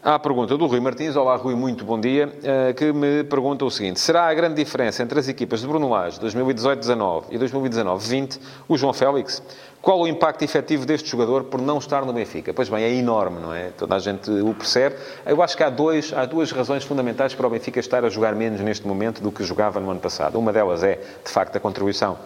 à 0.05 0.19
pergunta 0.19 0.59
do 0.59 0.67
Rui 0.67 0.81
Martins. 0.81 1.17
Olá, 1.17 1.35
Rui, 1.35 1.55
muito 1.55 1.83
bom 1.83 1.99
dia. 1.99 2.31
Eh, 2.43 2.75
que 2.75 2.93
me 2.93 3.25
pergunta 3.25 3.65
o 3.65 3.71
seguinte: 3.71 3.99
será 3.99 4.25
a 4.29 4.35
grande 4.35 4.57
diferença 4.57 5.03
entre 5.03 5.19
as 5.19 5.29
equipas 5.29 5.63
de 5.63 5.67
Bruno 5.67 5.89
Lage 5.89 6.21
2018-19 6.21 7.25
e 7.31 7.39
2019-20 7.39 8.39
o 8.69 8.77
João 8.77 8.93
Félix? 8.93 9.43
Qual 9.81 10.01
o 10.01 10.07
impacto 10.07 10.43
efetivo 10.43 10.85
deste 10.85 11.11
jogador 11.11 11.45
por 11.45 11.61
não 11.61 11.79
estar 11.79 12.05
no 12.05 12.13
Benfica? 12.13 12.53
Pois 12.53 12.69
bem, 12.69 12.85
é 12.85 12.93
enorme, 12.95 13.41
não 13.41 13.55
é? 13.55 13.71
Toda 13.71 13.95
a 13.95 13.99
gente 13.99 14.31
o 14.31 14.53
percebe. 14.55 14.97
Eu 15.25 15.43
acho 15.43 15.57
que 15.57 15.63
há, 15.63 15.71
dois, 15.71 16.13
há 16.15 16.27
duas 16.27 16.53
razões 16.53 16.85
fundamentais 16.85 17.35
para 17.35 17.47
o 17.47 17.51
Benfica 17.51 17.81
estar 17.81 18.05
a 18.05 18.11
jogar 18.11 18.35
menos 18.35 18.61
neste 18.61 18.87
momento 18.87 19.23
do 19.23 19.33
que 19.33 19.43
jogava 19.43 19.81
no 19.81 19.91
ano 19.91 20.01
passado. 20.01 20.39
Uma 20.39 20.53
delas 20.53 20.83
é, 20.83 20.99
de 21.25 21.31
facto, 21.31 21.57
a 21.57 21.61
contribuição 21.61 22.19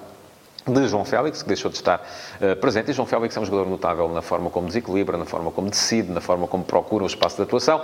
de 0.72 0.88
João 0.88 1.04
Félix, 1.04 1.42
que 1.42 1.48
deixou 1.48 1.70
de 1.70 1.76
estar 1.76 2.00
uh, 2.40 2.56
presente. 2.56 2.90
E 2.90 2.94
João 2.94 3.06
Félix 3.06 3.36
é 3.36 3.40
um 3.40 3.44
jogador 3.44 3.68
notável 3.68 4.08
na 4.08 4.22
forma 4.22 4.50
como 4.50 4.66
desequilibra, 4.66 5.16
na 5.16 5.24
forma 5.24 5.50
como 5.50 5.68
decide, 5.70 6.10
na 6.10 6.20
forma 6.20 6.46
como 6.46 6.64
procura 6.64 7.04
o 7.04 7.06
espaço 7.06 7.36
de 7.36 7.42
atuação. 7.42 7.80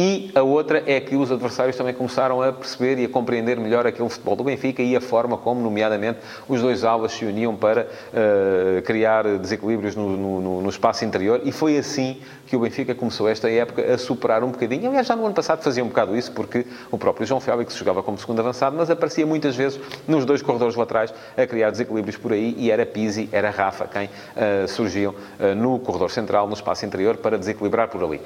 E 0.00 0.30
a 0.32 0.44
outra 0.44 0.80
é 0.86 1.00
que 1.00 1.16
os 1.16 1.32
adversários 1.32 1.74
também 1.74 1.92
começaram 1.92 2.40
a 2.40 2.52
perceber 2.52 3.00
e 3.00 3.04
a 3.06 3.08
compreender 3.08 3.58
melhor 3.58 3.84
aquele 3.84 4.08
futebol 4.08 4.36
do 4.36 4.44
Benfica 4.44 4.80
e 4.80 4.94
a 4.94 5.00
forma 5.00 5.36
como, 5.36 5.60
nomeadamente, 5.60 6.20
os 6.48 6.62
dois 6.62 6.84
alas 6.84 7.10
se 7.10 7.24
uniam 7.24 7.56
para 7.56 7.82
uh, 7.82 8.80
criar 8.82 9.24
desequilíbrios 9.38 9.96
no, 9.96 10.16
no, 10.16 10.62
no, 10.62 10.68
espaço 10.68 11.04
interior. 11.04 11.40
E 11.42 11.50
foi 11.50 11.76
assim 11.76 12.18
que 12.46 12.54
o 12.54 12.60
Benfica 12.60 12.94
começou 12.94 13.28
esta 13.28 13.50
época 13.50 13.92
a 13.92 13.98
superar 13.98 14.44
um 14.44 14.52
bocadinho. 14.52 14.86
Aliás, 14.86 15.04
já 15.04 15.16
no 15.16 15.26
ano 15.26 15.34
passado 15.34 15.64
fazia 15.64 15.82
um 15.82 15.88
bocado 15.88 16.16
isso, 16.16 16.30
porque 16.30 16.64
o 16.92 16.96
próprio 16.96 17.26
João 17.26 17.40
Félix 17.40 17.74
jogava 17.74 18.00
como 18.00 18.16
segundo 18.18 18.38
avançado, 18.38 18.76
mas 18.76 18.88
aparecia 18.88 19.26
muitas 19.26 19.56
vezes 19.56 19.80
nos 20.06 20.24
dois 20.24 20.42
corredores 20.42 20.76
laterais 20.76 21.12
a 21.36 21.44
criar 21.44 21.70
desequilíbrios 21.70 22.16
por 22.16 22.32
aí 22.32 22.54
e 22.56 22.70
era 22.70 22.86
Pizzi, 22.86 23.28
era 23.32 23.50
Rafa 23.50 23.88
quem 23.88 24.04
uh, 24.06 24.68
surgiam 24.68 25.12
uh, 25.12 25.56
no 25.56 25.80
corredor 25.80 26.12
central, 26.12 26.46
no 26.46 26.54
espaço 26.54 26.86
interior, 26.86 27.16
para 27.16 27.36
desequilibrar 27.36 27.88
por 27.88 28.04
ali. 28.04 28.20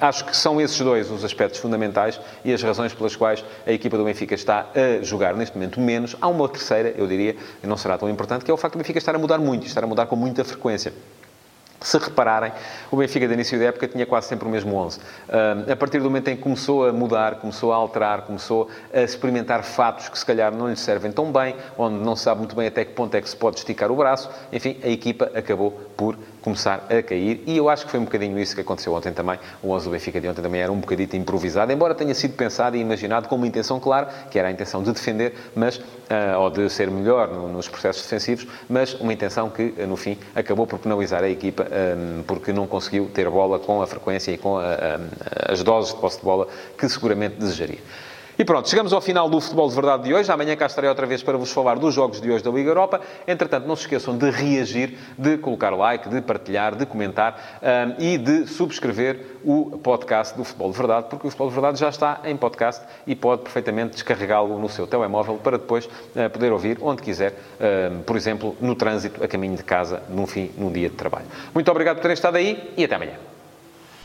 Acho 0.00 0.24
que 0.24 0.36
são 0.36 0.60
esses 0.60 0.80
dois 0.80 0.95
os 1.00 1.24
aspectos 1.24 1.60
fundamentais 1.60 2.20
e 2.44 2.52
as 2.52 2.62
razões 2.62 2.92
pelas 2.94 3.14
quais 3.14 3.44
a 3.66 3.72
equipa 3.72 3.96
do 3.96 4.04
Benfica 4.04 4.34
está 4.34 4.66
a 4.74 5.02
jogar 5.02 5.34
neste 5.34 5.56
momento 5.56 5.80
menos. 5.80 6.16
Há 6.20 6.28
uma 6.28 6.48
terceira, 6.48 6.94
eu 6.96 7.06
diria, 7.06 7.36
e 7.62 7.66
não 7.66 7.76
será 7.76 7.98
tão 7.98 8.08
importante, 8.08 8.44
que 8.44 8.50
é 8.50 8.54
o 8.54 8.56
facto 8.56 8.74
do 8.74 8.78
Benfica 8.78 8.98
estar 8.98 9.14
a 9.14 9.18
mudar 9.18 9.38
muito, 9.38 9.66
estar 9.66 9.84
a 9.84 9.86
mudar 9.86 10.06
com 10.06 10.16
muita 10.16 10.44
frequência. 10.44 10.92
Se 11.80 11.98
repararem, 11.98 12.52
o 12.90 12.96
Benfica, 12.96 13.28
de 13.28 13.34
início 13.34 13.58
da 13.58 13.66
época, 13.66 13.86
tinha 13.86 14.06
quase 14.06 14.28
sempre 14.28 14.48
o 14.48 14.50
mesmo 14.50 14.74
11. 14.74 14.98
Uh, 14.98 15.72
a 15.72 15.76
partir 15.76 15.98
do 15.98 16.04
momento 16.04 16.28
em 16.28 16.36
que 16.36 16.42
começou 16.42 16.88
a 16.88 16.92
mudar, 16.92 17.36
começou 17.36 17.72
a 17.72 17.76
alterar, 17.76 18.22
começou 18.22 18.68
a 18.92 19.02
experimentar 19.02 19.62
fatos 19.62 20.08
que 20.08 20.18
se 20.18 20.24
calhar 20.24 20.52
não 20.52 20.68
lhe 20.68 20.76
servem 20.76 21.12
tão 21.12 21.30
bem, 21.30 21.54
onde 21.76 21.96
não 22.02 22.16
se 22.16 22.24
sabe 22.24 22.40
muito 22.40 22.56
bem 22.56 22.66
até 22.66 22.84
que 22.84 22.92
ponto 22.92 23.14
é 23.14 23.20
que 23.20 23.28
se 23.28 23.36
pode 23.36 23.58
esticar 23.58 23.90
o 23.90 23.96
braço, 23.96 24.30
enfim, 24.52 24.78
a 24.82 24.88
equipa 24.88 25.30
acabou 25.34 25.70
por 25.96 26.18
começar 26.46 26.86
a 26.88 27.02
cair. 27.02 27.42
E 27.44 27.56
eu 27.56 27.68
acho 27.68 27.84
que 27.84 27.90
foi 27.90 27.98
um 27.98 28.04
bocadinho 28.04 28.38
isso 28.38 28.54
que 28.54 28.60
aconteceu 28.60 28.94
ontem 28.94 29.12
também. 29.12 29.36
O 29.60 29.72
11 29.72 29.86
do 29.86 29.90
Benfica 29.90 30.20
de 30.20 30.28
ontem 30.28 30.40
também 30.40 30.60
era 30.60 30.70
um 30.70 30.78
bocadito 30.78 31.16
improvisado, 31.16 31.72
embora 31.72 31.92
tenha 31.92 32.14
sido 32.14 32.36
pensado 32.36 32.76
e 32.76 32.80
imaginado 32.80 33.28
com 33.28 33.34
uma 33.34 33.48
intenção 33.48 33.80
clara, 33.80 34.08
que 34.30 34.38
era 34.38 34.46
a 34.46 34.50
intenção 34.52 34.80
de 34.80 34.92
defender, 34.92 35.34
mas, 35.56 35.78
uh, 35.78 36.38
ou 36.38 36.48
de 36.48 36.70
ser 36.70 36.88
melhor 36.88 37.26
no, 37.26 37.48
nos 37.48 37.66
processos 37.66 38.02
defensivos, 38.02 38.46
mas 38.68 38.94
uma 38.94 39.12
intenção 39.12 39.50
que, 39.50 39.74
uh, 39.76 39.86
no 39.88 39.96
fim, 39.96 40.16
acabou 40.36 40.68
por 40.68 40.78
penalizar 40.78 41.24
a 41.24 41.28
equipa 41.28 41.66
um, 41.66 42.22
porque 42.22 42.52
não 42.52 42.68
conseguiu 42.68 43.10
ter 43.12 43.28
bola 43.28 43.58
com 43.58 43.82
a 43.82 43.86
frequência 43.88 44.30
e 44.30 44.38
com 44.38 44.56
a, 44.56 44.62
a, 44.62 45.52
as 45.52 45.64
doses 45.64 45.92
de 45.92 46.00
posse 46.00 46.18
de 46.18 46.24
bola 46.24 46.46
que 46.78 46.88
seguramente 46.88 47.34
desejaria. 47.34 47.80
E 48.38 48.44
pronto, 48.44 48.68
chegamos 48.68 48.92
ao 48.92 49.00
final 49.00 49.30
do 49.30 49.40
Futebol 49.40 49.66
de 49.66 49.74
Verdade 49.74 50.02
de 50.02 50.12
hoje. 50.12 50.30
Amanhã 50.30 50.54
cá 50.54 50.66
estarei 50.66 50.90
outra 50.90 51.06
vez 51.06 51.22
para 51.22 51.38
vos 51.38 51.50
falar 51.50 51.78
dos 51.78 51.94
jogos 51.94 52.20
de 52.20 52.30
hoje 52.30 52.44
da 52.44 52.50
Liga 52.50 52.68
Europa. 52.68 53.00
Entretanto, 53.26 53.66
não 53.66 53.74
se 53.74 53.84
esqueçam 53.84 54.14
de 54.14 54.28
reagir, 54.28 54.98
de 55.16 55.38
colocar 55.38 55.70
like, 55.70 56.06
de 56.06 56.20
partilhar, 56.20 56.74
de 56.74 56.84
comentar 56.84 57.58
um, 57.62 58.02
e 58.02 58.18
de 58.18 58.46
subscrever 58.46 59.38
o 59.42 59.78
podcast 59.82 60.36
do 60.36 60.44
Futebol 60.44 60.70
de 60.70 60.76
Verdade, 60.76 61.06
porque 61.08 61.26
o 61.26 61.30
Futebol 61.30 61.48
de 61.48 61.54
Verdade 61.54 61.80
já 61.80 61.88
está 61.88 62.20
em 62.24 62.36
podcast 62.36 62.84
e 63.06 63.16
pode 63.16 63.40
perfeitamente 63.40 63.92
descarregá-lo 63.92 64.58
no 64.58 64.68
seu 64.68 64.86
telemóvel 64.86 65.36
para 65.36 65.56
depois 65.56 65.86
uh, 65.86 66.28
poder 66.30 66.52
ouvir 66.52 66.76
onde 66.82 67.00
quiser, 67.00 67.32
uh, 67.32 68.02
por 68.02 68.16
exemplo, 68.18 68.54
no 68.60 68.74
trânsito, 68.74 69.24
a 69.24 69.28
caminho 69.28 69.56
de 69.56 69.64
casa, 69.64 70.02
num 70.10 70.26
fim, 70.26 70.50
num 70.58 70.70
dia 70.70 70.90
de 70.90 70.94
trabalho. 70.94 71.24
Muito 71.54 71.70
obrigado 71.70 71.96
por 71.96 72.02
terem 72.02 72.12
estado 72.12 72.36
aí 72.36 72.70
e 72.76 72.84
até 72.84 72.96
amanhã. 72.96 73.14